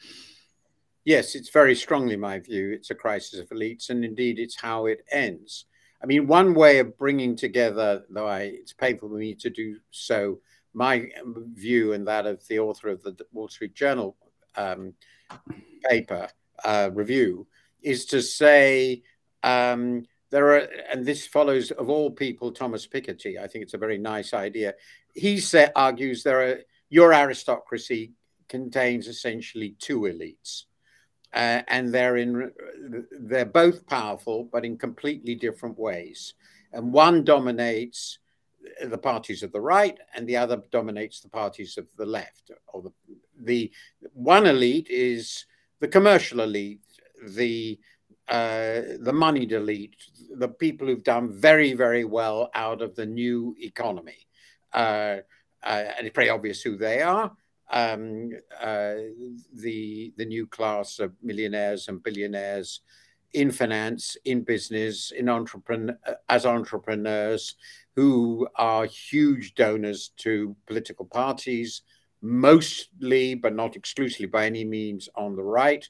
Yes, 1.05 1.35
it's 1.35 1.49
very 1.49 1.75
strongly 1.75 2.17
my 2.17 2.39
view. 2.39 2.71
It's 2.71 2.89
a 2.89 2.95
crisis 2.95 3.39
of 3.39 3.49
elites, 3.49 3.89
and 3.89 4.03
indeed, 4.03 4.39
it's 4.39 4.59
how 4.59 4.87
it 4.87 5.05
ends. 5.11 5.65
I 6.01 6.05
mean, 6.05 6.27
one 6.27 6.53
way 6.53 6.79
of 6.79 6.97
bringing 6.97 7.35
together, 7.35 8.03
though 8.09 8.27
I, 8.27 8.41
it's 8.41 8.73
painful 8.73 9.09
for 9.09 9.15
me 9.15 9.33
to 9.35 9.49
do 9.49 9.77
so, 9.91 10.39
my 10.73 11.09
view 11.53 11.93
and 11.93 12.07
that 12.07 12.25
of 12.25 12.45
the 12.47 12.59
author 12.59 12.89
of 12.89 13.01
the 13.03 13.15
Wall 13.31 13.47
Street 13.47 13.73
Journal 13.73 14.15
um, 14.55 14.93
paper 15.89 16.27
uh, 16.63 16.89
review, 16.93 17.47
is 17.81 18.05
to 18.07 18.21
say 18.21 19.03
um, 19.43 20.05
there 20.29 20.55
are, 20.55 20.67
and 20.91 21.05
this 21.05 21.25
follows 21.25 21.71
of 21.71 21.89
all 21.89 22.11
people, 22.11 22.51
Thomas 22.51 22.87
Piketty. 22.87 23.39
I 23.39 23.47
think 23.47 23.63
it's 23.63 23.73
a 23.73 23.77
very 23.77 23.97
nice 23.97 24.33
idea. 24.33 24.73
He 25.13 25.39
say, 25.39 25.69
argues 25.75 26.23
there 26.23 26.41
are 26.41 26.59
your 26.89 27.13
aristocracy 27.13 28.13
contains 28.49 29.07
essentially 29.07 29.75
two 29.79 30.01
elites, 30.01 30.63
uh, 31.33 31.61
and 31.67 31.93
they're 31.93 32.17
in 32.17 32.51
they're 33.19 33.45
both 33.45 33.87
powerful, 33.87 34.49
but 34.51 34.65
in 34.65 34.77
completely 34.77 35.35
different 35.35 35.77
ways. 35.77 36.33
And 36.73 36.91
one 36.91 37.23
dominates 37.23 38.19
the 38.85 38.97
parties 38.97 39.43
of 39.43 39.51
the 39.53 39.61
right, 39.61 39.97
and 40.13 40.27
the 40.27 40.37
other 40.37 40.61
dominates 40.71 41.21
the 41.21 41.29
parties 41.29 41.77
of 41.77 41.87
the 41.97 42.05
left. 42.05 42.51
Or 42.67 42.81
the 42.81 42.91
the 43.39 43.71
one 44.13 44.45
elite 44.45 44.89
is 44.89 45.45
the 45.79 45.87
commercial 45.87 46.41
elite, 46.41 46.81
the 47.25 47.79
uh, 48.27 48.81
the 48.99 49.13
moneyed 49.13 49.53
elite, 49.53 49.95
the 50.35 50.49
people 50.49 50.87
who've 50.87 51.03
done 51.03 51.31
very, 51.31 51.73
very 51.73 52.03
well 52.03 52.49
out 52.53 52.81
of 52.81 52.93
the 52.95 53.05
new 53.05 53.55
economy. 53.57 54.27
Uh, 54.73 55.17
uh, 55.63 55.83
and 55.97 56.05
it's 56.05 56.13
pretty 56.13 56.29
obvious 56.29 56.61
who 56.61 56.77
they 56.77 57.01
are. 57.01 57.31
Um, 57.69 58.31
uh, 58.61 58.95
the 59.53 60.13
the 60.17 60.25
new 60.25 60.47
class 60.47 60.99
of 60.99 61.13
millionaires 61.21 61.87
and 61.87 62.03
billionaires 62.03 62.81
in 63.33 63.51
finance, 63.51 64.15
in 64.25 64.41
business, 64.41 65.11
in 65.11 65.29
entrepreneur 65.29 65.97
as 66.29 66.45
entrepreneurs, 66.45 67.55
who 67.95 68.47
are 68.55 68.85
huge 68.85 69.55
donors 69.55 70.11
to 70.17 70.55
political 70.65 71.05
parties, 71.05 71.81
mostly 72.21 73.35
but 73.35 73.53
not 73.55 73.75
exclusively 73.75 74.27
by 74.27 74.45
any 74.45 74.63
means 74.63 75.09
on 75.15 75.35
the 75.35 75.43
right 75.43 75.87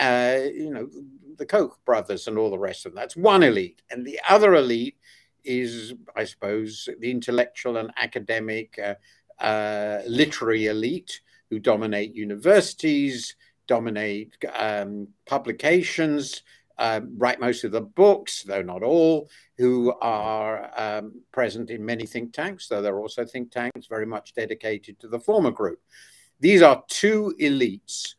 uh, 0.00 0.38
you 0.52 0.70
know, 0.70 0.88
the 1.36 1.46
Koch 1.46 1.78
brothers 1.84 2.26
and 2.26 2.38
all 2.38 2.50
the 2.50 2.58
rest 2.58 2.86
of 2.86 2.92
them. 2.92 3.00
That's 3.00 3.16
one 3.16 3.42
elite. 3.42 3.82
And 3.90 4.04
the 4.04 4.20
other 4.28 4.54
elite 4.54 4.96
is, 5.44 5.94
I 6.16 6.24
suppose, 6.24 6.88
the 6.98 7.10
intellectual 7.10 7.76
and 7.76 7.90
academic, 7.96 8.78
uh, 8.78 8.94
uh, 9.42 10.02
literary 10.06 10.66
elite 10.66 11.20
who 11.50 11.58
dominate 11.58 12.14
universities, 12.14 13.36
dominate 13.66 14.36
um, 14.54 15.08
publications, 15.26 16.42
uh, 16.78 17.00
write 17.16 17.40
most 17.40 17.62
of 17.64 17.72
the 17.72 17.80
books, 17.80 18.42
though 18.42 18.62
not 18.62 18.82
all, 18.82 19.28
who 19.58 19.92
are 20.00 20.70
um, 20.76 21.12
present 21.30 21.70
in 21.70 21.84
many 21.84 22.06
think 22.06 22.32
tanks, 22.32 22.68
though 22.68 22.80
there 22.80 22.94
are 22.94 23.00
also 23.00 23.24
think 23.24 23.50
tanks 23.50 23.86
very 23.86 24.06
much 24.06 24.32
dedicated 24.34 24.98
to 24.98 25.08
the 25.08 25.20
former 25.20 25.50
group. 25.50 25.78
These 26.40 26.62
are 26.62 26.82
two 26.88 27.34
elites, 27.38 28.14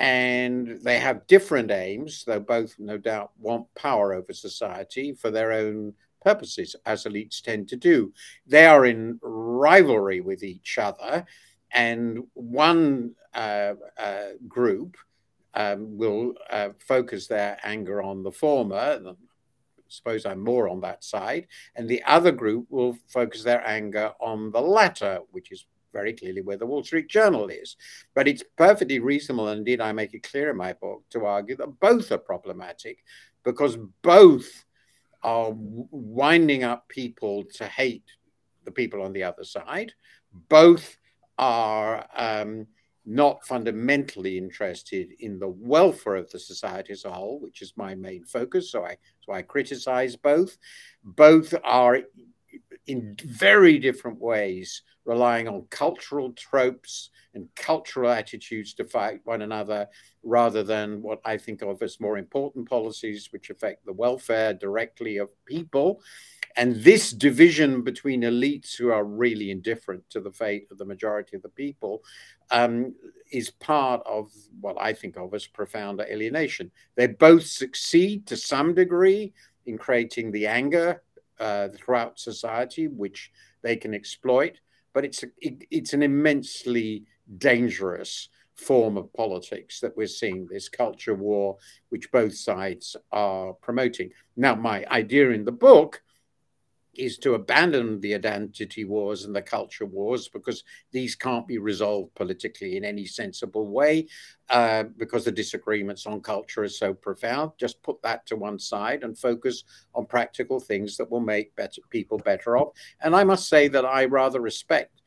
and 0.00 0.78
they 0.82 0.98
have 0.98 1.26
different 1.26 1.70
aims, 1.70 2.24
though 2.24 2.40
both, 2.40 2.74
no 2.78 2.98
doubt, 2.98 3.30
want 3.38 3.66
power 3.74 4.12
over 4.12 4.32
society 4.32 5.12
for 5.12 5.30
their 5.30 5.52
own 5.52 5.94
purposes, 6.22 6.76
as 6.84 7.04
elites 7.04 7.40
tend 7.40 7.68
to 7.68 7.76
do. 7.76 8.12
They 8.46 8.66
are 8.66 8.84
in 8.84 9.18
rivalry 9.22 10.20
with 10.20 10.42
each 10.42 10.78
other, 10.78 11.24
and 11.72 12.24
one 12.34 13.14
uh, 13.34 13.74
uh, 13.98 14.30
group 14.48 14.96
um, 15.54 15.96
will 15.96 16.34
uh, 16.50 16.70
focus 16.78 17.26
their 17.26 17.58
anger 17.64 18.02
on 18.02 18.22
the 18.22 18.30
former. 18.30 19.00
Suppose 19.88 20.26
I'm 20.26 20.42
more 20.42 20.68
on 20.68 20.80
that 20.80 21.04
side. 21.04 21.46
And 21.76 21.88
the 21.88 22.02
other 22.04 22.32
group 22.32 22.66
will 22.70 22.96
focus 23.08 23.42
their 23.42 23.66
anger 23.66 24.12
on 24.20 24.50
the 24.50 24.60
latter, 24.60 25.20
which 25.30 25.52
is 25.52 25.64
very 25.92 26.12
clearly 26.12 26.42
where 26.42 26.56
the 26.56 26.66
Wall 26.66 26.84
Street 26.84 27.08
Journal 27.08 27.48
is. 27.48 27.76
But 28.14 28.28
it's 28.28 28.42
perfectly 28.56 28.98
reasonable, 28.98 29.48
and 29.48 29.58
indeed 29.58 29.80
I 29.80 29.92
make 29.92 30.14
it 30.14 30.22
clear 30.22 30.50
in 30.50 30.56
my 30.56 30.72
book, 30.72 31.04
to 31.10 31.24
argue 31.24 31.56
that 31.56 31.80
both 31.80 32.12
are 32.12 32.18
problematic 32.18 32.98
because 33.44 33.78
both 34.02 34.64
are 35.22 35.52
winding 35.54 36.64
up 36.64 36.88
people 36.88 37.44
to 37.54 37.64
hate 37.66 38.04
the 38.64 38.70
people 38.70 39.02
on 39.02 39.12
the 39.12 39.22
other 39.22 39.44
side. 39.44 39.92
Both 40.48 40.98
are 41.38 42.06
um, 42.14 42.66
not 43.06 43.46
fundamentally 43.46 44.36
interested 44.36 45.12
in 45.20 45.38
the 45.38 45.48
welfare 45.48 46.16
of 46.16 46.30
the 46.30 46.38
society 46.38 46.92
as 46.92 47.04
a 47.04 47.10
whole, 47.10 47.40
which 47.40 47.62
is 47.62 47.72
my 47.76 47.94
main 47.94 48.24
focus. 48.24 48.70
So 48.70 48.84
I 48.84 48.96
so 49.20 49.32
I 49.32 49.42
criticize 49.42 50.16
both. 50.16 50.58
Both 51.04 51.54
are 51.64 52.00
in 52.86 53.16
very 53.24 53.78
different 53.78 54.20
ways 54.20 54.82
relying 55.04 55.46
on 55.48 55.66
cultural 55.70 56.32
tropes 56.32 57.10
and 57.34 57.48
cultural 57.54 58.10
attitudes 58.10 58.74
to 58.74 58.84
fight 58.84 59.20
one 59.24 59.42
another 59.42 59.86
rather 60.24 60.62
than 60.62 61.02
what 61.02 61.20
I 61.24 61.36
think 61.36 61.62
of 61.62 61.82
as 61.82 62.00
more 62.00 62.18
important 62.18 62.68
policies 62.68 63.28
which 63.30 63.50
affect 63.50 63.86
the 63.86 63.92
welfare 63.92 64.52
directly 64.52 65.18
of 65.18 65.28
people. 65.44 66.00
And 66.56 66.76
this 66.76 67.10
division 67.10 67.82
between 67.82 68.22
elites 68.22 68.74
who 68.74 68.90
are 68.90 69.04
really 69.04 69.50
indifferent 69.50 70.08
to 70.10 70.20
the 70.20 70.32
fate 70.32 70.66
of 70.70 70.78
the 70.78 70.84
majority 70.84 71.36
of 71.36 71.42
the 71.42 71.50
people 71.50 72.02
um, 72.50 72.94
is 73.30 73.50
part 73.50 74.02
of 74.06 74.32
what 74.60 74.76
I 74.80 74.92
think 74.92 75.16
of 75.16 75.34
as 75.34 75.46
profound 75.46 76.00
alienation. 76.00 76.70
They 76.96 77.08
both 77.08 77.44
succeed 77.44 78.26
to 78.28 78.36
some 78.36 78.74
degree 78.74 79.34
in 79.66 79.76
creating 79.76 80.32
the 80.32 80.46
anger 80.46 81.02
uh, 81.40 81.68
throughout 81.76 82.18
society, 82.18 82.88
which 82.88 83.30
they 83.62 83.76
can 83.76 83.94
exploit, 83.94 84.60
but 84.92 85.04
it's, 85.04 85.24
it, 85.40 85.64
it's 85.70 85.92
an 85.92 86.02
immensely 86.02 87.04
dangerous 87.38 88.28
form 88.54 88.96
of 88.96 89.12
politics 89.12 89.80
that 89.80 89.96
we're 89.96 90.06
seeing 90.06 90.46
this 90.46 90.68
culture 90.68 91.14
war, 91.14 91.56
which 91.90 92.10
both 92.10 92.34
sides 92.34 92.96
are 93.12 93.52
promoting. 93.54 94.10
Now, 94.36 94.54
my 94.54 94.86
idea 94.90 95.30
in 95.30 95.44
the 95.44 95.52
book 95.52 96.02
is 96.98 97.18
to 97.18 97.34
abandon 97.34 98.00
the 98.00 98.14
identity 98.14 98.84
wars 98.84 99.24
and 99.24 99.34
the 99.34 99.42
culture 99.42 99.86
wars 99.86 100.28
because 100.28 100.64
these 100.92 101.14
can't 101.14 101.46
be 101.46 101.58
resolved 101.58 102.14
politically 102.14 102.76
in 102.76 102.84
any 102.84 103.06
sensible 103.06 103.68
way 103.68 104.06
uh, 104.50 104.84
because 104.96 105.24
the 105.24 105.32
disagreements 105.32 106.06
on 106.06 106.20
culture 106.20 106.62
are 106.62 106.68
so 106.68 106.94
profound. 106.94 107.52
Just 107.58 107.82
put 107.82 108.00
that 108.02 108.26
to 108.26 108.36
one 108.36 108.58
side 108.58 109.02
and 109.02 109.18
focus 109.18 109.64
on 109.94 110.06
practical 110.06 110.60
things 110.60 110.96
that 110.96 111.10
will 111.10 111.20
make 111.20 111.54
better 111.56 111.80
people 111.90 112.18
better 112.18 112.56
off. 112.56 112.68
And 113.00 113.14
I 113.14 113.24
must 113.24 113.48
say 113.48 113.68
that 113.68 113.84
I 113.84 114.04
rather 114.04 114.40
respect 114.40 115.02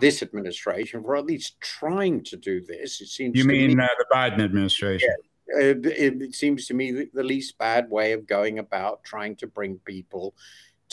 this 0.00 0.22
administration 0.22 1.02
for 1.02 1.16
at 1.16 1.26
least 1.26 1.60
trying 1.60 2.22
to 2.24 2.36
do 2.36 2.60
this. 2.60 3.00
It 3.00 3.08
seems 3.08 3.38
you 3.38 3.44
mean 3.44 3.76
me, 3.76 3.84
uh, 3.84 3.88
the 3.98 4.06
Biden 4.12 4.40
administration. 4.40 5.08
Yeah, 5.08 5.60
it, 5.60 5.86
it, 5.86 6.34
seems 6.34 6.66
to 6.66 6.74
me 6.74 6.90
the, 6.90 7.10
the 7.12 7.22
least 7.22 7.58
bad 7.58 7.90
way 7.90 8.12
of 8.12 8.26
going 8.26 8.58
about 8.58 9.04
trying 9.04 9.36
to 9.36 9.46
bring 9.46 9.78
people 9.84 10.34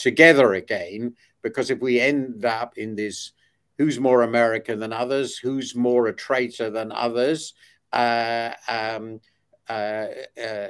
together 0.02 0.54
again. 0.54 1.14
Because 1.42 1.70
if 1.70 1.80
we 1.80 2.00
end 2.00 2.44
up 2.44 2.78
in 2.78 2.94
this 2.94 3.32
who's 3.78 3.98
more 3.98 4.22
American 4.22 4.78
than 4.78 4.92
others, 4.92 5.38
who's 5.38 5.74
more 5.74 6.06
a 6.06 6.12
traitor 6.12 6.70
than 6.70 6.92
others, 6.92 7.54
uh, 7.92 8.50
um, 8.68 9.20
uh, 9.68 10.06
uh, 10.40 10.68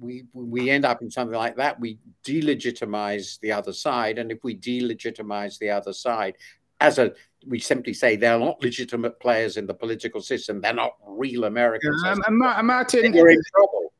we 0.00 0.24
we 0.32 0.70
end 0.70 0.84
up 0.84 1.02
in 1.02 1.10
something 1.10 1.36
like 1.36 1.56
that. 1.56 1.78
We 1.78 1.98
delegitimize 2.24 3.38
the 3.40 3.52
other 3.52 3.72
side, 3.72 4.18
and 4.18 4.32
if 4.32 4.42
we 4.42 4.56
delegitimize 4.56 5.58
the 5.58 5.70
other 5.70 5.92
side, 5.92 6.36
as 6.80 6.98
a 6.98 7.12
we 7.46 7.58
simply 7.58 7.94
say 7.94 8.16
they're 8.16 8.38
not 8.38 8.62
legitimate 8.62 9.18
players 9.20 9.56
in 9.56 9.66
the 9.66 9.74
political 9.74 10.20
system. 10.20 10.60
They're 10.60 10.74
not 10.74 10.96
real 11.06 11.44
Americans. 11.44 12.02
Um, 12.04 12.38
Martin, 12.38 13.14
you're 13.14 13.30
in 13.30 13.40
trouble. 13.54 13.92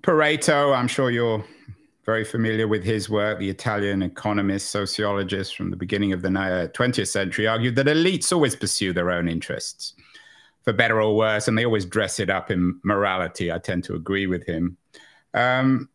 Pareto, 0.00 0.76
I'm 0.76 0.88
sure 0.88 1.10
you're 1.10 1.44
very 2.08 2.24
familiar 2.24 2.66
with 2.66 2.82
his 2.82 3.10
work, 3.10 3.38
the 3.38 3.50
Italian 3.50 4.00
economist, 4.00 4.70
sociologist 4.70 5.54
from 5.54 5.68
the 5.70 5.76
beginning 5.76 6.14
of 6.14 6.22
the 6.22 6.30
20th 6.30 7.06
century, 7.06 7.46
argued 7.46 7.76
that 7.76 7.84
elites 7.84 8.32
always 8.32 8.56
pursue 8.56 8.94
their 8.94 9.10
own 9.10 9.28
interests, 9.28 9.92
for 10.62 10.72
better 10.72 11.02
or 11.02 11.14
worse, 11.14 11.48
and 11.48 11.58
they 11.58 11.66
always 11.66 11.84
dress 11.84 12.18
it 12.18 12.30
up 12.30 12.50
in 12.50 12.80
morality. 12.82 13.52
I 13.52 13.58
tend 13.58 13.84
to 13.84 13.94
agree 13.94 14.26
with 14.26 14.46
him. 14.46 14.78
Um, 15.34 15.90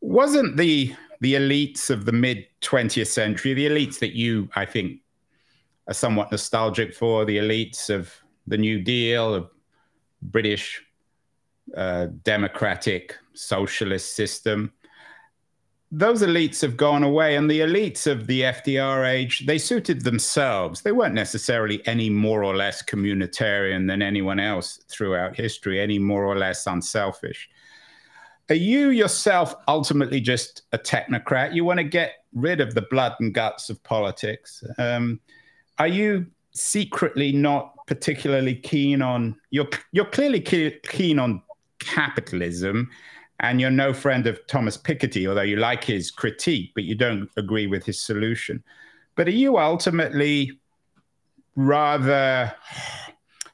wasn't 0.00 0.56
the 0.56 0.92
the 1.20 1.34
elites 1.34 1.88
of 1.88 2.04
the 2.04 2.10
mid 2.10 2.44
20th 2.62 3.06
century, 3.06 3.54
the 3.54 3.68
elites 3.68 4.00
that 4.00 4.16
you, 4.16 4.48
I 4.56 4.64
think, 4.64 5.02
are 5.86 5.94
somewhat 5.94 6.32
nostalgic 6.32 6.92
for, 6.96 7.24
the 7.24 7.38
elites 7.38 7.90
of 7.90 8.12
the 8.48 8.58
New 8.58 8.80
Deal, 8.82 9.34
of 9.34 9.50
British 10.20 10.82
uh, 11.76 12.08
democratic 12.24 13.18
socialist 13.34 14.14
system. 14.16 14.72
Those 15.90 16.22
elites 16.22 16.60
have 16.62 16.76
gone 16.76 17.04
away, 17.04 17.36
and 17.36 17.48
the 17.48 17.60
elites 17.60 18.06
of 18.10 18.26
the 18.26 18.42
FDR 18.42 19.08
age, 19.08 19.46
they 19.46 19.58
suited 19.58 20.02
themselves. 20.02 20.82
They 20.82 20.92
weren't 20.92 21.14
necessarily 21.14 21.86
any 21.86 22.10
more 22.10 22.42
or 22.42 22.56
less 22.56 22.82
communitarian 22.82 23.86
than 23.86 24.02
anyone 24.02 24.40
else 24.40 24.80
throughout 24.88 25.36
history, 25.36 25.80
any 25.80 25.98
more 25.98 26.24
or 26.24 26.36
less 26.36 26.66
unselfish. 26.66 27.48
Are 28.50 28.56
you 28.56 28.90
yourself 28.90 29.54
ultimately 29.68 30.20
just 30.20 30.62
a 30.72 30.78
technocrat? 30.78 31.54
You 31.54 31.64
want 31.64 31.78
to 31.78 31.84
get 31.84 32.24
rid 32.34 32.60
of 32.60 32.74
the 32.74 32.82
blood 32.82 33.14
and 33.20 33.32
guts 33.32 33.70
of 33.70 33.82
politics. 33.84 34.62
Um, 34.78 35.20
are 35.78 35.88
you 35.88 36.26
secretly 36.50 37.32
not 37.32 37.74
particularly 37.86 38.54
keen 38.54 39.00
on? 39.00 39.36
You're 39.50 39.68
you're 39.92 40.04
clearly 40.04 40.40
keen 40.40 41.18
on 41.18 41.42
capitalism 41.78 42.90
and 43.40 43.60
you're 43.60 43.70
no 43.70 43.92
friend 43.92 44.26
of 44.26 44.44
Thomas 44.46 44.76
Piketty, 44.76 45.28
although 45.28 45.42
you 45.42 45.56
like 45.56 45.84
his 45.84 46.10
critique, 46.10 46.70
but 46.74 46.84
you 46.84 46.94
don't 46.94 47.28
agree 47.36 47.66
with 47.66 47.84
his 47.84 48.00
solution. 48.00 48.62
But 49.16 49.28
are 49.28 49.32
you 49.32 49.58
ultimately 49.58 50.58
rather 51.56 52.52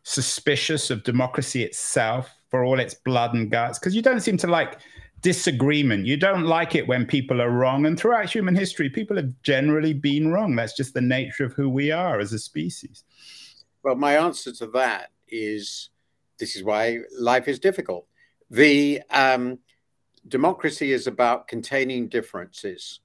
suspicious 0.03 0.91
of 0.91 1.03
democracy 1.05 1.63
itself 1.63 2.31
for 2.51 2.65
all 2.65 2.79
its 2.79 2.95
blood 2.95 3.35
and 3.35 3.51
guts? 3.51 3.79
Because 3.79 3.95
you 3.95 4.03
don't 4.03 4.21
seem 4.21 4.37
to 4.39 4.47
like 4.47 4.79
disagreement. 5.23 6.07
You 6.07 6.17
don't 6.17 6.45
like 6.45 6.75
it 6.75 6.87
when 6.87 7.07
people 7.07 7.43
are 7.43 7.51
wrong. 7.51 7.87
And 7.87 7.99
throughout 7.99 8.31
human 8.31 8.55
history, 8.55 8.89
people 8.89 9.17
have 9.17 9.31
generally 9.43 9.93
been 9.93 10.33
wrong. 10.33 10.57
That's 10.57 10.77
just 10.77 10.95
the 10.95 11.01
nature 11.01 11.45
of 11.45 11.53
who 11.53 11.69
we 11.69 11.91
are 11.91 12.21
as 12.21 12.33
a 12.33 12.39
species. 12.39 13.05
Well, 13.83 13.97
my 13.97 14.17
answer 14.17 14.53
to 14.53 14.67
that 14.69 15.11
is 15.29 15.91
this 16.39 16.57
is 16.57 16.65
why 16.65 16.99
life 17.19 17.49
is 17.49 17.59
difficult. 17.59 18.07
The 18.51 19.03
um, 19.11 19.59
democracy 20.31 20.93
is 20.93 21.07
about 21.07 21.49
containing 21.49 22.09
differences, 22.09 23.01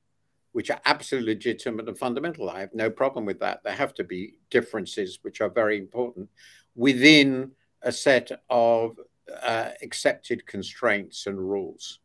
which 0.54 0.70
are 0.70 0.80
absolutely 0.86 1.34
legitimate 1.34 1.88
and 1.88 1.98
fundamental. 1.98 2.50
I 2.50 2.62
have 2.62 2.74
no 2.74 2.90
problem 2.90 3.26
with 3.26 3.40
that. 3.40 3.62
There 3.64 3.74
have 3.74 3.94
to 3.96 4.04
be 4.04 4.36
differences, 4.50 5.20
which 5.24 5.42
are 5.42 5.50
very 5.50 5.78
important, 5.78 6.30
within 6.76 7.52
a 7.82 7.92
set 7.92 8.32
of 8.50 8.98
uh, 9.44 9.72
accepted 9.82 10.46
constraints 10.46 11.28
and 11.28 11.38
rules. 11.38 12.00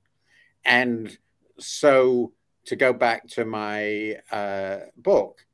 And 0.65 1.17
so, 1.59 2.33
to 2.67 2.77
go 2.77 2.93
back 2.93 3.29
to 3.29 3.45
my 3.45 4.17
uh, 4.31 4.79
book, 4.97 5.47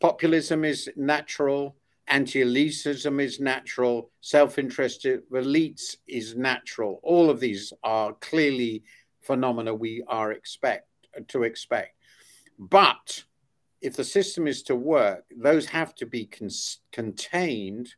populism 0.00 0.64
is 0.64 0.88
natural, 0.96 1.76
anti-elitism 2.08 3.22
is 3.22 3.38
natural, 3.38 4.10
self-interested 4.20 5.22
elites 5.30 5.96
is 6.06 6.36
natural. 6.36 7.00
All 7.02 7.30
of 7.30 7.40
these 7.40 7.72
are 7.82 8.12
clearly 8.14 8.82
phenomena 9.20 9.74
we 9.74 10.02
are 10.06 10.32
expect 10.32 10.88
to 11.28 11.42
expect. 11.42 11.96
But 12.58 13.24
if 13.80 13.96
the 13.96 14.04
system 14.04 14.46
is 14.46 14.62
to 14.64 14.76
work, 14.76 15.24
those 15.34 15.66
have 15.66 15.94
to 15.96 16.06
be 16.06 16.26
con- 16.26 16.48
contained 16.92 17.94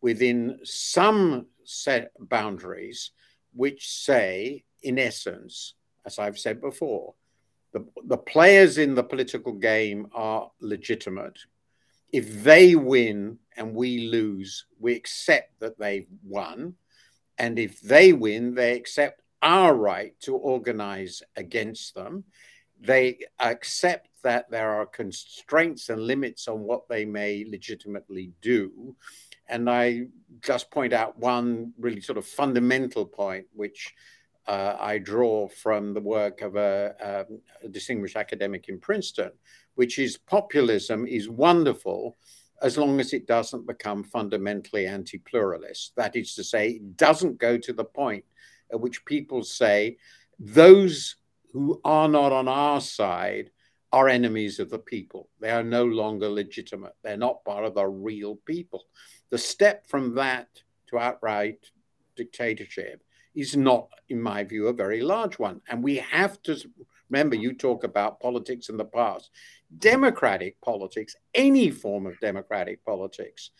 within 0.00 0.58
some 0.64 1.46
set 1.64 2.12
boundaries, 2.18 3.10
which 3.52 3.88
say, 3.88 4.64
in 4.82 4.98
essence, 4.98 5.74
as 6.04 6.18
I've 6.18 6.38
said 6.38 6.60
before, 6.60 7.14
the, 7.72 7.84
the 8.06 8.16
players 8.16 8.78
in 8.78 8.94
the 8.94 9.02
political 9.02 9.52
game 9.52 10.06
are 10.14 10.50
legitimate. 10.60 11.38
If 12.12 12.42
they 12.42 12.74
win 12.74 13.38
and 13.56 13.74
we 13.74 14.08
lose, 14.08 14.66
we 14.78 14.94
accept 14.94 15.60
that 15.60 15.78
they've 15.78 16.08
won. 16.24 16.74
And 17.36 17.58
if 17.58 17.80
they 17.80 18.12
win, 18.12 18.54
they 18.54 18.74
accept 18.76 19.20
our 19.42 19.74
right 19.74 20.18
to 20.20 20.34
organize 20.34 21.22
against 21.36 21.94
them. 21.94 22.24
They 22.80 23.20
accept 23.38 24.08
that 24.22 24.50
there 24.50 24.72
are 24.72 24.86
constraints 24.86 25.88
and 25.88 26.02
limits 26.02 26.48
on 26.48 26.60
what 26.60 26.88
they 26.88 27.04
may 27.04 27.46
legitimately 27.48 28.32
do. 28.40 28.96
And 29.48 29.70
I 29.70 30.06
just 30.42 30.70
point 30.70 30.92
out 30.92 31.18
one 31.18 31.72
really 31.78 32.00
sort 32.00 32.18
of 32.18 32.26
fundamental 32.26 33.06
point, 33.06 33.46
which 33.54 33.94
uh, 34.46 34.76
I 34.78 34.98
draw 34.98 35.48
from 35.48 35.94
the 35.94 36.00
work 36.00 36.42
of 36.42 36.56
a, 36.56 37.26
um, 37.28 37.40
a, 37.62 37.68
distinguished 37.68 38.16
academic 38.16 38.68
in 38.68 38.78
Princeton, 38.78 39.30
which 39.74 39.98
is 39.98 40.16
populism 40.18 41.06
is 41.06 41.28
wonderful 41.28 42.16
as 42.62 42.78
long 42.78 43.00
as 43.00 43.12
it 43.12 43.26
doesn't 43.26 43.66
become 43.66 44.04
fundamentally 44.04 44.86
anti 44.86 45.18
pluralist. 45.18 45.92
That 45.96 46.16
is 46.16 46.34
to 46.34 46.44
say, 46.44 46.70
it 46.70 46.96
doesn't 46.96 47.38
go 47.38 47.58
to 47.58 47.72
the 47.72 47.84
point 47.84 48.24
which 48.70 49.04
people 49.04 49.42
say 49.42 49.96
those 50.38 51.16
who 51.52 51.80
are 51.84 52.08
not 52.08 52.32
on 52.32 52.48
our 52.48 52.80
side 52.80 53.50
are 53.92 54.08
enemies 54.08 54.58
of 54.58 54.68
the 54.68 54.78
people. 54.78 55.28
They 55.40 55.50
are 55.50 55.62
no 55.62 55.84
longer 55.84 56.28
legitimate. 56.28 56.94
They're 57.02 57.16
not 57.16 57.44
part 57.44 57.64
of 57.64 57.74
the 57.74 57.86
real 57.86 58.36
people. 58.44 58.84
The 59.30 59.38
step 59.38 59.86
from 59.86 60.14
that 60.16 60.48
to 60.88 60.98
outright 60.98 61.70
dictatorship 62.16 63.02
is 63.34 63.56
not, 63.56 63.88
in 64.08 64.20
my 64.20 64.44
view, 64.44 64.68
a 64.68 64.72
very 64.72 65.02
large 65.02 65.38
one. 65.38 65.60
And 65.68 65.82
we 65.82 65.96
have 65.96 66.42
to 66.42 66.56
remember 67.10 67.36
you 67.36 67.52
talk 67.52 67.84
about 67.84 68.20
politics 68.20 68.68
in 68.68 68.76
the 68.76 68.84
past. 68.84 69.30
Democratic 69.78 70.60
politics, 70.60 71.14
any 71.34 71.70
form 71.70 72.06
of 72.06 72.18
democratic 72.20 72.84
politics, 72.84 73.50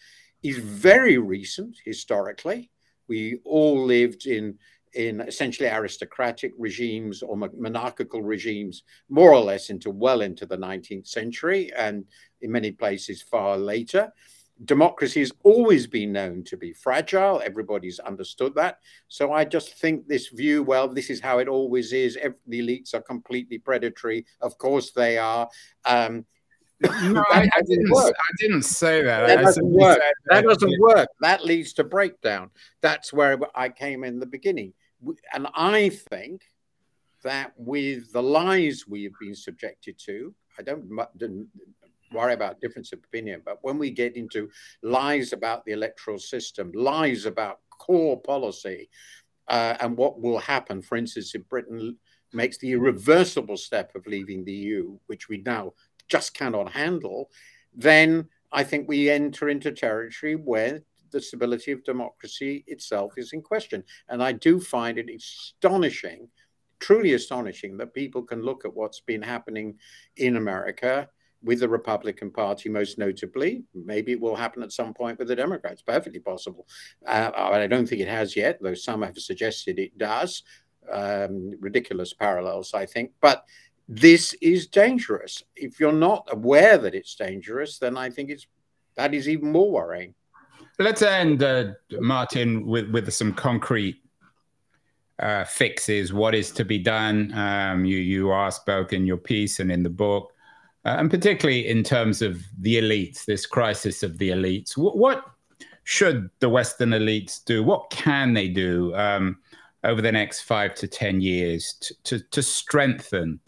is 0.43 0.59
very 0.59 1.19
recent 1.19 1.77
historically. 1.85 2.71
We 3.09 3.41
all 3.45 3.85
lived 3.85 4.27
in 4.27 4.59
in 4.95 5.21
essentially 5.21 5.69
aristocratic 5.69 6.53
regimes 6.59 7.23
or 7.23 7.37
monarchical 7.37 8.23
regimes, 8.23 8.83
more 9.09 9.33
or 9.33 9.41
less 9.41 9.71
into 9.71 9.91
well 9.91 10.21
into 10.21 10.47
the 10.47 10.57
19th 10.57 11.07
century, 11.07 11.71
and 11.77 12.05
in 12.41 12.51
many 12.51 12.73
places 12.73 13.23
far 13.23 13.57
later 13.57 14.13
democracy 14.65 15.21
has 15.21 15.33
always 15.43 15.87
been 15.87 16.13
known 16.13 16.43
to 16.45 16.57
be 16.57 16.73
fragile. 16.73 17.43
Everybody's 17.45 17.99
understood 17.99 18.55
that. 18.55 18.79
So 19.09 19.33
I 19.33 19.45
just 19.45 19.79
think 19.79 20.09
this 20.09 20.29
view, 20.29 20.63
well, 20.63 20.89
this 20.89 21.11
is 21.11 21.21
how 21.21 21.39
it 21.39 21.49
always 21.49 21.93
is. 21.93 22.17
Every, 22.17 22.39
the 22.47 22.61
elites 22.63 22.95
are 22.95 23.03
completely 23.03 23.59
predatory. 23.59 24.25
Of 24.41 24.57
course 24.57 24.93
they 24.93 25.19
are. 25.19 25.49
Um, 25.85 26.25
no, 26.81 27.25
I, 27.31 27.49
I, 27.55 27.63
didn't. 27.63 27.91
I 27.97 28.13
didn't 28.39 28.63
say 28.63 29.03
that. 29.03 29.27
That 29.27 29.43
doesn't 29.43 29.67
work. 29.67 29.99
That, 29.99 30.43
that 30.43 30.45
doesn't 30.45 30.81
work. 30.81 31.09
That 31.21 31.45
leads 31.45 31.73
to 31.75 31.85
breakdown. 31.85 32.51
That's 32.83 33.13
where 33.13 33.39
I 33.55 33.71
came 33.71 34.05
in 34.05 34.21
the 34.21 34.27
beginning, 34.27 34.75
and 35.33 35.47
I 35.55 35.91
think 36.11 36.43
that 37.23 37.53
with 37.57 38.13
the 38.13 38.23
lies 38.23 38.85
we 38.87 39.05
have 39.05 39.15
been 39.19 39.35
subjected 39.35 39.99
to, 40.07 40.35
I 40.59 40.63
don't 40.63 41.49
worry 42.13 42.35
about 42.35 42.61
difference 42.61 42.93
of 42.93 43.01
opinion. 43.01 43.43
But 43.45 43.59
when 43.63 43.79
we 43.79 43.91
get 43.91 44.17
into 44.17 44.49
lies 44.83 45.33
about 45.33 45.65
the 45.65 45.73
electoral 45.73 46.19
system, 46.19 46.73
lies 46.75 47.27
about 47.27 47.61
core 47.71 48.21
policy, 48.21 48.89
uh, 49.49 49.77
and 49.81 49.97
what 49.97 50.21
will 50.21 50.39
happen, 50.39 50.83
for 50.83 50.97
instance, 50.97 51.35
if 51.35 51.49
Britain 51.49 51.97
makes 52.33 52.59
the 52.59 52.73
irreversible 52.73 53.57
step 53.57 53.95
of 53.95 54.07
leaving 54.07 54.45
the 54.45 54.53
EU, 54.53 54.99
which 55.07 55.29
we 55.29 55.39
now 55.39 55.73
just 56.09 56.35
cannot 56.35 56.73
handle, 56.73 57.31
then 57.75 58.29
I 58.53 58.65
think 58.65 58.89
we 58.89 59.11
enter 59.11 59.49
into 59.49 59.73
territory 59.73 60.35
where 60.35 60.83
the 61.11 61.21
stability 61.21 61.73
of 61.73 61.85
democracy 61.85 62.65
itself 62.67 63.15
is 63.17 63.33
in 63.33 63.43
question. 63.43 63.85
And 64.09 64.23
I 64.23 64.33
do 64.33 64.61
find 64.61 64.99
it 64.99 65.11
astonishing, 65.15 66.29
truly 66.79 67.15
astonishing, 67.15 67.77
that 67.77 67.95
people 67.95 68.23
can 68.23 68.43
look 68.43 68.65
at 68.65 68.75
what's 68.75 69.01
been 69.01 69.23
happening 69.23 69.79
in 70.17 70.37
America 70.37 71.09
with 71.43 71.61
the 71.61 71.69
Republican 71.69 72.31
Party, 72.31 72.69
most 72.69 72.99
notably. 72.99 73.63
Maybe 73.75 74.13
it 74.13 74.21
will 74.21 74.35
happen 74.35 74.63
at 74.63 74.73
some 74.73 74.95
point 74.95 75.19
with 75.19 75.29
the 75.29 75.37
Democrats. 75.37 75.83
Perfectly 75.83 76.21
possible. 76.21 76.67
Uh, 77.07 77.31
I 77.35 77.67
don't 77.67 77.89
think 77.89 78.01
it 78.01 78.09
has 78.09 78.35
yet, 78.35 78.59
though 78.61 78.75
some 78.75 79.03
have 79.03 79.19
suggested 79.19 79.79
it 79.79 79.97
does. 79.97 80.43
Um, 80.91 81.53
ridiculous 81.61 82.13
parallels, 82.15 82.75
I 82.75 82.87
think. 82.87 83.13
But 83.21 83.45
this 83.89 84.35
is 84.41 84.67
dangerous. 84.67 85.43
If 85.55 85.79
you're 85.79 85.93
not 85.93 86.29
aware 86.31 86.79
that 86.79 86.95
it's 86.95 87.15
dangerous, 87.15 87.79
then 87.79 87.97
I 87.97 88.11
think 88.11 88.31
it's 88.31 88.47
that 88.97 89.15
is 89.15 89.29
even 89.29 89.53
more 89.53 89.71
worrying. 89.71 90.15
Let's 90.79 91.03
end, 91.03 91.43
uh, 91.43 91.73
Martin, 92.01 92.67
with, 92.67 92.91
with 92.91 93.13
some 93.13 93.33
concrete 93.33 94.03
uh, 95.19 95.45
fixes. 95.45 96.13
What 96.13 96.35
is 96.35 96.51
to 96.53 96.65
be 96.65 96.79
done? 96.79 97.33
Um, 97.33 97.85
you 97.85 97.99
you 97.99 98.33
ask 98.33 98.65
both 98.67 98.93
in 98.93 99.07
your 99.07 99.17
piece 99.17 99.61
and 99.61 99.71
in 99.71 99.83
the 99.83 99.91
book 99.91 100.33
uh, 100.87 100.99
and 101.01 101.11
particularly 101.11 101.67
in 101.67 101.83
terms 101.83 102.23
of 102.23 102.41
the 102.61 102.77
elites, 102.77 103.25
this 103.25 103.45
crisis 103.45 104.05
of 104.05 104.19
the 104.19 104.31
elites. 104.31 104.77
What, 104.77 104.97
what 104.97 105.25
should 105.83 106.31
the 106.39 106.49
Western 106.49 106.91
elites 106.91 107.45
do? 107.45 107.65
What 107.65 107.91
can 107.91 108.35
they 108.35 108.47
do 108.47 108.95
um, 108.95 109.39
over 109.83 110.01
the 110.01 110.13
next 110.13 110.43
five 110.43 110.77
to 110.77 110.87
10 110.87 111.21
years 111.21 111.75
to, 111.81 111.95
to, 112.05 112.21
to 112.31 112.41
strengthen 112.41 113.41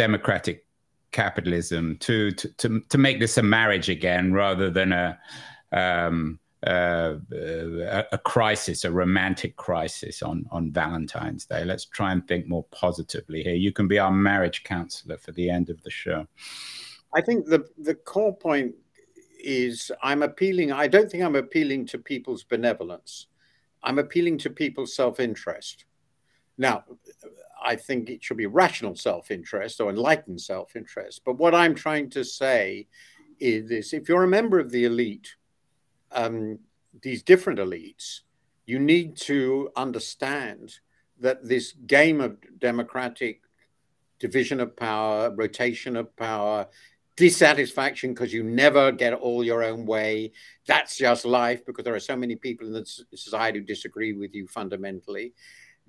democratic 0.00 0.64
capitalism, 1.12 1.94
to, 1.98 2.30
to, 2.30 2.48
to, 2.54 2.80
to, 2.88 2.96
make 2.96 3.20
this 3.20 3.36
a 3.36 3.42
marriage 3.42 3.90
again 3.90 4.32
rather 4.32 4.70
than 4.70 4.92
a, 4.92 5.18
um, 5.72 6.38
uh, 6.66 7.16
a, 7.32 8.04
a, 8.12 8.18
crisis, 8.18 8.84
a 8.84 8.90
romantic 8.90 9.56
crisis 9.56 10.22
on, 10.22 10.46
on 10.50 10.72
Valentine's 10.72 11.44
Day. 11.44 11.66
Let's 11.66 11.84
try 11.84 12.12
and 12.12 12.26
think 12.26 12.48
more 12.48 12.64
positively 12.70 13.42
here. 13.42 13.54
You 13.54 13.72
can 13.72 13.88
be 13.88 13.98
our 13.98 14.10
marriage 14.10 14.64
counselor 14.64 15.18
for 15.18 15.32
the 15.32 15.50
end 15.50 15.68
of 15.68 15.82
the 15.82 15.90
show. 15.90 16.26
I 17.14 17.20
think 17.20 17.44
the, 17.44 17.66
the 17.76 17.94
core 17.94 18.34
point 18.34 18.74
is 19.38 19.92
I'm 20.02 20.22
appealing, 20.22 20.72
I 20.72 20.86
don't 20.86 21.10
think 21.10 21.22
I'm 21.22 21.36
appealing 21.36 21.88
to 21.88 21.98
people's 21.98 22.42
benevolence. 22.42 23.26
I'm 23.82 23.98
appealing 23.98 24.38
to 24.38 24.48
people's 24.48 24.96
self 24.96 25.20
interest. 25.20 25.84
Now, 26.56 26.84
I 27.62 27.76
think 27.76 28.10
it 28.10 28.22
should 28.22 28.36
be 28.36 28.46
rational 28.46 28.94
self 28.96 29.30
interest 29.30 29.80
or 29.80 29.90
enlightened 29.90 30.40
self 30.40 30.76
interest. 30.76 31.22
But 31.24 31.38
what 31.38 31.54
I'm 31.54 31.74
trying 31.74 32.10
to 32.10 32.24
say 32.24 32.86
is 33.38 33.68
this 33.68 33.92
if 33.92 34.08
you're 34.08 34.24
a 34.24 34.28
member 34.28 34.58
of 34.58 34.70
the 34.70 34.84
elite, 34.84 35.34
um, 36.12 36.58
these 37.02 37.22
different 37.22 37.58
elites, 37.58 38.20
you 38.66 38.78
need 38.78 39.16
to 39.16 39.70
understand 39.76 40.78
that 41.20 41.46
this 41.46 41.72
game 41.86 42.20
of 42.20 42.36
democratic 42.58 43.42
division 44.18 44.60
of 44.60 44.76
power, 44.76 45.34
rotation 45.34 45.96
of 45.96 46.14
power, 46.16 46.66
dissatisfaction 47.16 48.14
because 48.14 48.32
you 48.32 48.42
never 48.42 48.90
get 48.92 49.12
all 49.12 49.44
your 49.44 49.62
own 49.62 49.84
way. 49.84 50.32
That's 50.66 50.96
just 50.96 51.24
life 51.24 51.66
because 51.66 51.84
there 51.84 51.94
are 51.94 52.00
so 52.00 52.16
many 52.16 52.36
people 52.36 52.66
in 52.66 52.72
the 52.72 52.86
society 53.14 53.58
who 53.58 53.64
disagree 53.64 54.14
with 54.14 54.34
you 54.34 54.46
fundamentally. 54.46 55.34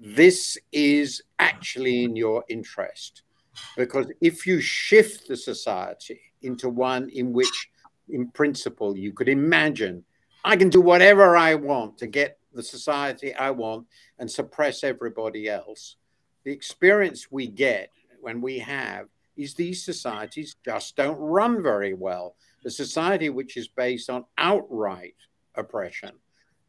This 0.04 0.58
is 0.72 1.22
actually 1.38 2.04
in 2.06 2.16
your 2.16 2.44
interest 2.50 3.22
because 3.78 4.08
if 4.20 4.48
you 4.48 4.60
shift 4.60 5.28
the 5.28 5.38
society 5.38 6.20
into 6.42 6.70
one 6.70 7.08
in 7.10 7.32
which, 7.32 7.70
in 8.10 8.28
principle, 8.32 8.98
you 8.98 9.14
could 9.14 9.30
imagine 9.30 10.04
I 10.44 10.56
can 10.56 10.70
do 10.70 10.82
whatever 10.82 11.38
I 11.38 11.54
want 11.54 12.00
to 12.00 12.08
get 12.08 12.40
the 12.52 12.64
society 12.64 13.36
I 13.36 13.52
want 13.52 13.86
and 14.18 14.30
suppress 14.30 14.84
everybody 14.84 15.48
else. 15.48 15.98
The 16.46 16.52
experience 16.52 17.32
we 17.32 17.46
get 17.46 17.92
when 18.22 18.42
we 18.42 18.58
have 18.58 19.06
is 19.38 19.54
these 19.54 19.86
societies 19.86 20.56
just 20.66 20.96
don't 20.96 21.20
run 21.20 21.62
very 21.62 21.94
well. 21.94 22.38
The 22.64 22.72
society 22.72 23.30
which 23.30 23.56
is 23.56 23.68
based 23.68 24.10
on 24.10 24.26
outright 24.40 25.14
oppression 25.54 26.14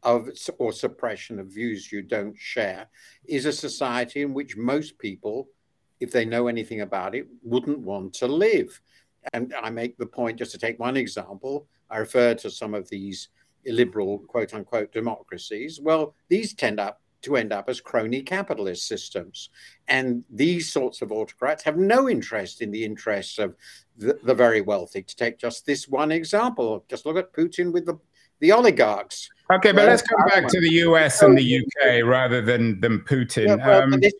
of 0.03 0.29
or 0.57 0.71
suppression 0.71 1.39
of 1.39 1.47
views 1.47 1.91
you 1.91 2.01
don't 2.01 2.37
share 2.37 2.87
is 3.25 3.45
a 3.45 3.51
society 3.51 4.21
in 4.21 4.33
which 4.33 4.57
most 4.57 4.97
people, 4.97 5.47
if 5.99 6.11
they 6.11 6.25
know 6.25 6.47
anything 6.47 6.81
about 6.81 7.15
it, 7.15 7.27
wouldn't 7.43 7.79
want 7.79 8.13
to 8.15 8.27
live. 8.27 8.79
And 9.33 9.53
I 9.61 9.69
make 9.69 9.97
the 9.97 10.05
point, 10.05 10.39
just 10.39 10.51
to 10.51 10.57
take 10.57 10.79
one 10.79 10.97
example, 10.97 11.67
I 11.89 11.97
refer 11.97 12.33
to 12.35 12.49
some 12.49 12.73
of 12.73 12.89
these 12.89 13.29
illiberal 13.65 14.19
quote 14.19 14.53
unquote 14.53 14.91
democracies, 14.91 15.79
well, 15.81 16.15
these 16.27 16.53
tend 16.53 16.79
up 16.79 16.99
to 17.23 17.37
end 17.37 17.53
up 17.53 17.69
as 17.69 17.81
crony 17.81 18.21
capitalist 18.21 18.85
systems. 18.87 19.49
And 19.87 20.23
these 20.29 20.71
sorts 20.71 21.01
of 21.01 21.11
autocrats 21.11 21.63
have 21.63 21.77
no 21.77 22.09
interest 22.09 22.61
in 22.61 22.69
the 22.69 22.83
interests 22.83 23.39
of 23.39 23.55
the, 23.97 24.19
the, 24.23 24.35
very 24.35 24.61
wealthy. 24.61 25.01
To 25.03 25.15
take 25.15 25.39
just 25.39 25.65
this 25.65 25.87
one 25.87 26.11
example, 26.11 26.85
just 26.89 27.05
look 27.05 27.17
at 27.17 27.33
Putin 27.33 27.71
with 27.71 27.85
the, 27.85 27.97
the 28.39 28.51
oligarchs. 28.51 29.29
Okay, 29.53 29.71
but 29.71 29.85
let's 29.85 30.01
come 30.01 30.25
back 30.27 30.47
to 30.47 30.59
the 30.59 30.69
US 30.85 31.21
and 31.21 31.37
the 31.37 31.59
UK 31.59 32.03
rather 32.05 32.41
than 32.41 32.79
than 32.79 32.99
Putin. 33.01 33.47
Yeah, 33.47 33.67
well, 33.67 33.83
um, 33.83 33.93
is, 34.01 34.13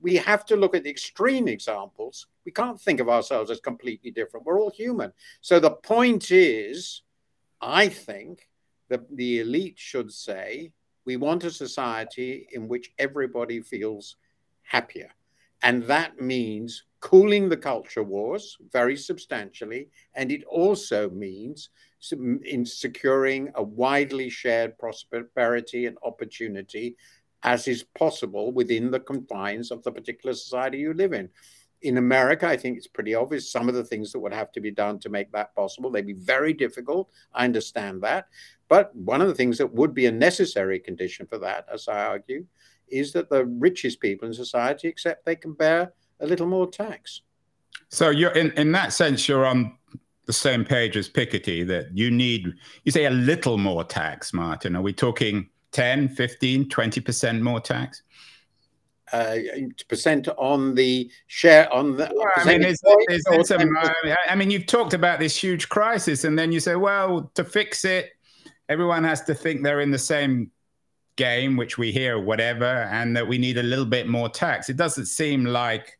we 0.00 0.16
have 0.16 0.44
to 0.46 0.56
look 0.56 0.74
at 0.74 0.82
the 0.82 0.90
extreme 0.90 1.46
examples. 1.46 2.26
We 2.44 2.52
can't 2.52 2.80
think 2.80 2.98
of 2.98 3.08
ourselves 3.08 3.50
as 3.50 3.60
completely 3.60 4.10
different. 4.10 4.44
We're 4.44 4.60
all 4.60 4.70
human. 4.70 5.12
So 5.40 5.60
the 5.60 5.70
point 5.70 6.32
is, 6.32 7.02
I 7.60 7.88
think 7.88 8.48
that 8.88 9.16
the 9.16 9.40
elite 9.40 9.78
should 9.78 10.12
say, 10.12 10.72
we 11.04 11.16
want 11.16 11.44
a 11.44 11.50
society 11.50 12.48
in 12.52 12.66
which 12.66 12.92
everybody 12.98 13.60
feels 13.60 14.16
happier. 14.62 15.10
And 15.62 15.84
that 15.84 16.20
means 16.20 16.84
cooling 17.00 17.48
the 17.48 17.56
culture 17.56 18.02
wars 18.02 18.56
very 18.72 18.96
substantially. 18.96 19.88
And 20.14 20.32
it 20.32 20.42
also 20.44 21.08
means 21.10 21.70
in 22.10 22.64
securing 22.66 23.50
a 23.54 23.62
widely 23.62 24.28
shared 24.28 24.76
prosperity 24.78 25.86
and 25.86 25.96
opportunity 26.02 26.96
as 27.42 27.68
is 27.68 27.84
possible 27.98 28.52
within 28.52 28.90
the 28.90 29.00
confines 29.00 29.70
of 29.70 29.82
the 29.82 29.92
particular 29.92 30.34
society 30.34 30.78
you 30.78 30.94
live 30.94 31.12
in. 31.12 31.28
In 31.82 31.98
America, 31.98 32.46
I 32.46 32.56
think 32.56 32.76
it's 32.76 32.86
pretty 32.86 33.14
obvious 33.14 33.50
some 33.50 33.68
of 33.68 33.74
the 33.74 33.82
things 33.82 34.12
that 34.12 34.20
would 34.20 34.32
have 34.32 34.52
to 34.52 34.60
be 34.60 34.70
done 34.70 35.00
to 35.00 35.08
make 35.08 35.32
that 35.32 35.54
possible. 35.54 35.90
They'd 35.90 36.06
be 36.06 36.12
very 36.12 36.52
difficult. 36.52 37.10
I 37.34 37.44
understand 37.44 38.02
that. 38.02 38.28
But 38.68 38.94
one 38.94 39.20
of 39.20 39.26
the 39.26 39.34
things 39.34 39.58
that 39.58 39.74
would 39.74 39.92
be 39.92 40.06
a 40.06 40.12
necessary 40.12 40.78
condition 40.78 41.26
for 41.26 41.38
that, 41.38 41.66
as 41.72 41.88
I 41.88 42.04
argue, 42.04 42.46
is 42.88 43.12
that 43.14 43.30
the 43.30 43.46
richest 43.46 44.00
people 44.00 44.28
in 44.28 44.34
society 44.34 44.86
accept 44.86 45.24
they 45.24 45.34
can 45.34 45.54
bear 45.54 45.92
a 46.20 46.26
little 46.26 46.46
more 46.46 46.70
tax. 46.70 47.22
So 47.88 48.10
you're 48.10 48.30
in, 48.30 48.52
in 48.52 48.70
that 48.72 48.92
sense, 48.92 49.26
you're 49.26 49.44
on 49.44 49.76
the 50.26 50.32
same 50.32 50.64
page 50.64 50.96
as 50.96 51.08
Piketty 51.08 51.66
that 51.66 51.96
you 51.96 52.10
need, 52.10 52.54
you 52.84 52.92
say 52.92 53.06
a 53.06 53.10
little 53.10 53.58
more 53.58 53.84
tax, 53.84 54.32
Martin. 54.32 54.76
Are 54.76 54.82
we 54.82 54.92
talking 54.92 55.48
10, 55.72 56.08
15, 56.10 56.68
20% 56.68 57.40
more 57.40 57.60
tax? 57.60 58.02
Uh, 59.12 59.36
percent 59.88 60.26
on 60.38 60.74
the 60.74 61.10
share 61.26 61.70
on 61.70 61.96
the. 61.96 62.10
Well, 62.14 62.28
I 62.36 62.44
mean, 62.46 62.64
is, 62.64 62.80
is, 63.10 63.26
is 63.30 63.50
a, 63.50 63.58
I 64.30 64.34
mean, 64.34 64.50
you've 64.50 64.66
talked 64.66 64.94
about 64.94 65.18
this 65.18 65.36
huge 65.36 65.68
crisis, 65.68 66.24
and 66.24 66.38
then 66.38 66.50
you 66.50 66.60
say, 66.60 66.76
well, 66.76 67.30
to 67.34 67.44
fix 67.44 67.84
it, 67.84 68.12
everyone 68.70 69.04
has 69.04 69.22
to 69.24 69.34
think 69.34 69.62
they're 69.62 69.80
in 69.80 69.90
the 69.90 69.98
same 69.98 70.50
game, 71.16 71.58
which 71.58 71.76
we 71.76 71.92
hear, 71.92 72.18
whatever, 72.18 72.64
and 72.64 73.14
that 73.14 73.28
we 73.28 73.36
need 73.36 73.58
a 73.58 73.62
little 73.62 73.84
bit 73.84 74.08
more 74.08 74.30
tax. 74.30 74.70
It 74.70 74.78
doesn't 74.78 75.06
seem 75.06 75.44
like 75.44 75.98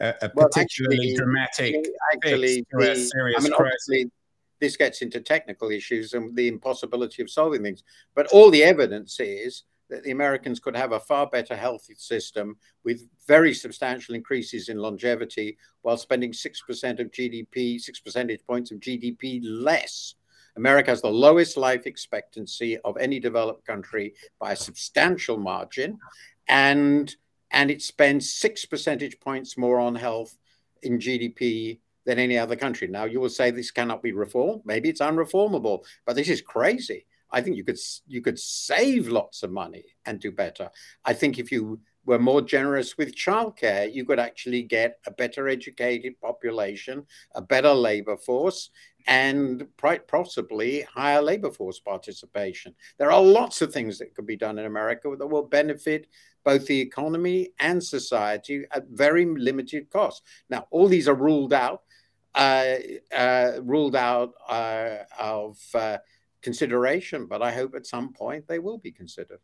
a, 0.00 0.14
a 0.22 0.30
well, 0.34 0.48
particularly 0.48 1.12
actually, 1.12 1.16
dramatic 1.16 1.86
actually, 2.14 2.66
the, 2.72 2.96
serious 2.96 3.38
I 3.38 3.42
mean, 3.42 3.52
crisis. 3.52 4.04
This 4.58 4.76
gets 4.76 5.00
into 5.00 5.20
technical 5.20 5.70
issues 5.70 6.12
and 6.12 6.36
the 6.36 6.48
impossibility 6.48 7.22
of 7.22 7.30
solving 7.30 7.62
things. 7.62 7.82
But 8.14 8.26
all 8.28 8.50
the 8.50 8.62
evidence 8.62 9.18
is 9.18 9.64
that 9.88 10.04
the 10.04 10.10
Americans 10.10 10.60
could 10.60 10.76
have 10.76 10.92
a 10.92 11.00
far 11.00 11.26
better 11.26 11.56
health 11.56 11.88
system 11.96 12.56
with 12.84 13.08
very 13.26 13.52
substantial 13.54 14.14
increases 14.14 14.68
in 14.68 14.78
longevity 14.78 15.56
while 15.82 15.96
spending 15.96 16.32
6% 16.32 17.00
of 17.00 17.10
GDP, 17.10 17.80
6 17.80 18.00
percentage 18.00 18.40
points 18.46 18.70
of 18.70 18.80
GDP 18.80 19.40
less. 19.42 20.14
America 20.56 20.90
has 20.90 21.00
the 21.00 21.08
lowest 21.08 21.56
life 21.56 21.86
expectancy 21.86 22.76
of 22.78 22.96
any 22.98 23.20
developed 23.20 23.66
country 23.66 24.14
by 24.38 24.52
a 24.52 24.56
substantial 24.56 25.38
margin. 25.38 25.98
And 26.48 27.14
and 27.50 27.70
it 27.70 27.82
spends 27.82 28.32
six 28.32 28.64
percentage 28.64 29.18
points 29.20 29.58
more 29.58 29.78
on 29.78 29.94
health 29.94 30.36
in 30.82 30.98
GDP 30.98 31.80
than 32.06 32.18
any 32.18 32.38
other 32.38 32.56
country. 32.56 32.88
Now, 32.88 33.04
you 33.04 33.20
will 33.20 33.28
say 33.28 33.50
this 33.50 33.70
cannot 33.70 34.02
be 34.02 34.12
reformed. 34.12 34.62
Maybe 34.64 34.88
it's 34.88 35.00
unreformable, 35.00 35.84
but 36.06 36.16
this 36.16 36.28
is 36.28 36.40
crazy. 36.40 37.06
I 37.32 37.40
think 37.40 37.56
you 37.56 37.64
could 37.64 37.78
you 38.06 38.22
could 38.22 38.38
save 38.38 39.08
lots 39.08 39.42
of 39.42 39.52
money 39.52 39.84
and 40.04 40.18
do 40.18 40.32
better. 40.32 40.70
I 41.04 41.12
think 41.12 41.38
if 41.38 41.52
you 41.52 41.80
were 42.06 42.18
more 42.18 42.40
generous 42.42 42.96
with 42.96 43.14
childcare, 43.14 43.92
you 43.92 44.04
could 44.04 44.18
actually 44.18 44.62
get 44.62 44.98
a 45.06 45.10
better 45.10 45.48
educated 45.48 46.20
population, 46.20 47.04
a 47.34 47.42
better 47.42 47.72
labor 47.72 48.16
force, 48.16 48.70
and 49.06 49.66
quite 49.78 50.08
possibly 50.08 50.82
higher 50.82 51.22
labor 51.22 51.50
force 51.50 51.78
participation. 51.78 52.74
There 52.98 53.12
are 53.12 53.22
lots 53.22 53.62
of 53.62 53.72
things 53.72 53.98
that 53.98 54.14
could 54.14 54.26
be 54.26 54.36
done 54.36 54.58
in 54.58 54.64
America 54.64 55.14
that 55.16 55.26
will 55.26 55.44
benefit 55.44 56.08
both 56.44 56.66
the 56.66 56.80
economy 56.80 57.52
and 57.58 57.82
society 57.82 58.64
at 58.70 58.86
very 58.88 59.24
limited 59.26 59.90
cost. 59.90 60.22
Now, 60.48 60.66
all 60.70 60.88
these 60.88 61.08
are 61.08 61.14
ruled 61.14 61.52
out, 61.52 61.82
uh, 62.34 62.74
uh, 63.14 63.52
ruled 63.62 63.96
out 63.96 64.32
uh, 64.48 64.98
of 65.18 65.58
uh, 65.74 65.98
consideration, 66.42 67.26
but 67.26 67.42
I 67.42 67.52
hope 67.52 67.74
at 67.74 67.86
some 67.86 68.12
point 68.12 68.46
they 68.46 68.58
will 68.58 68.78
be 68.78 68.92
considered. 68.92 69.40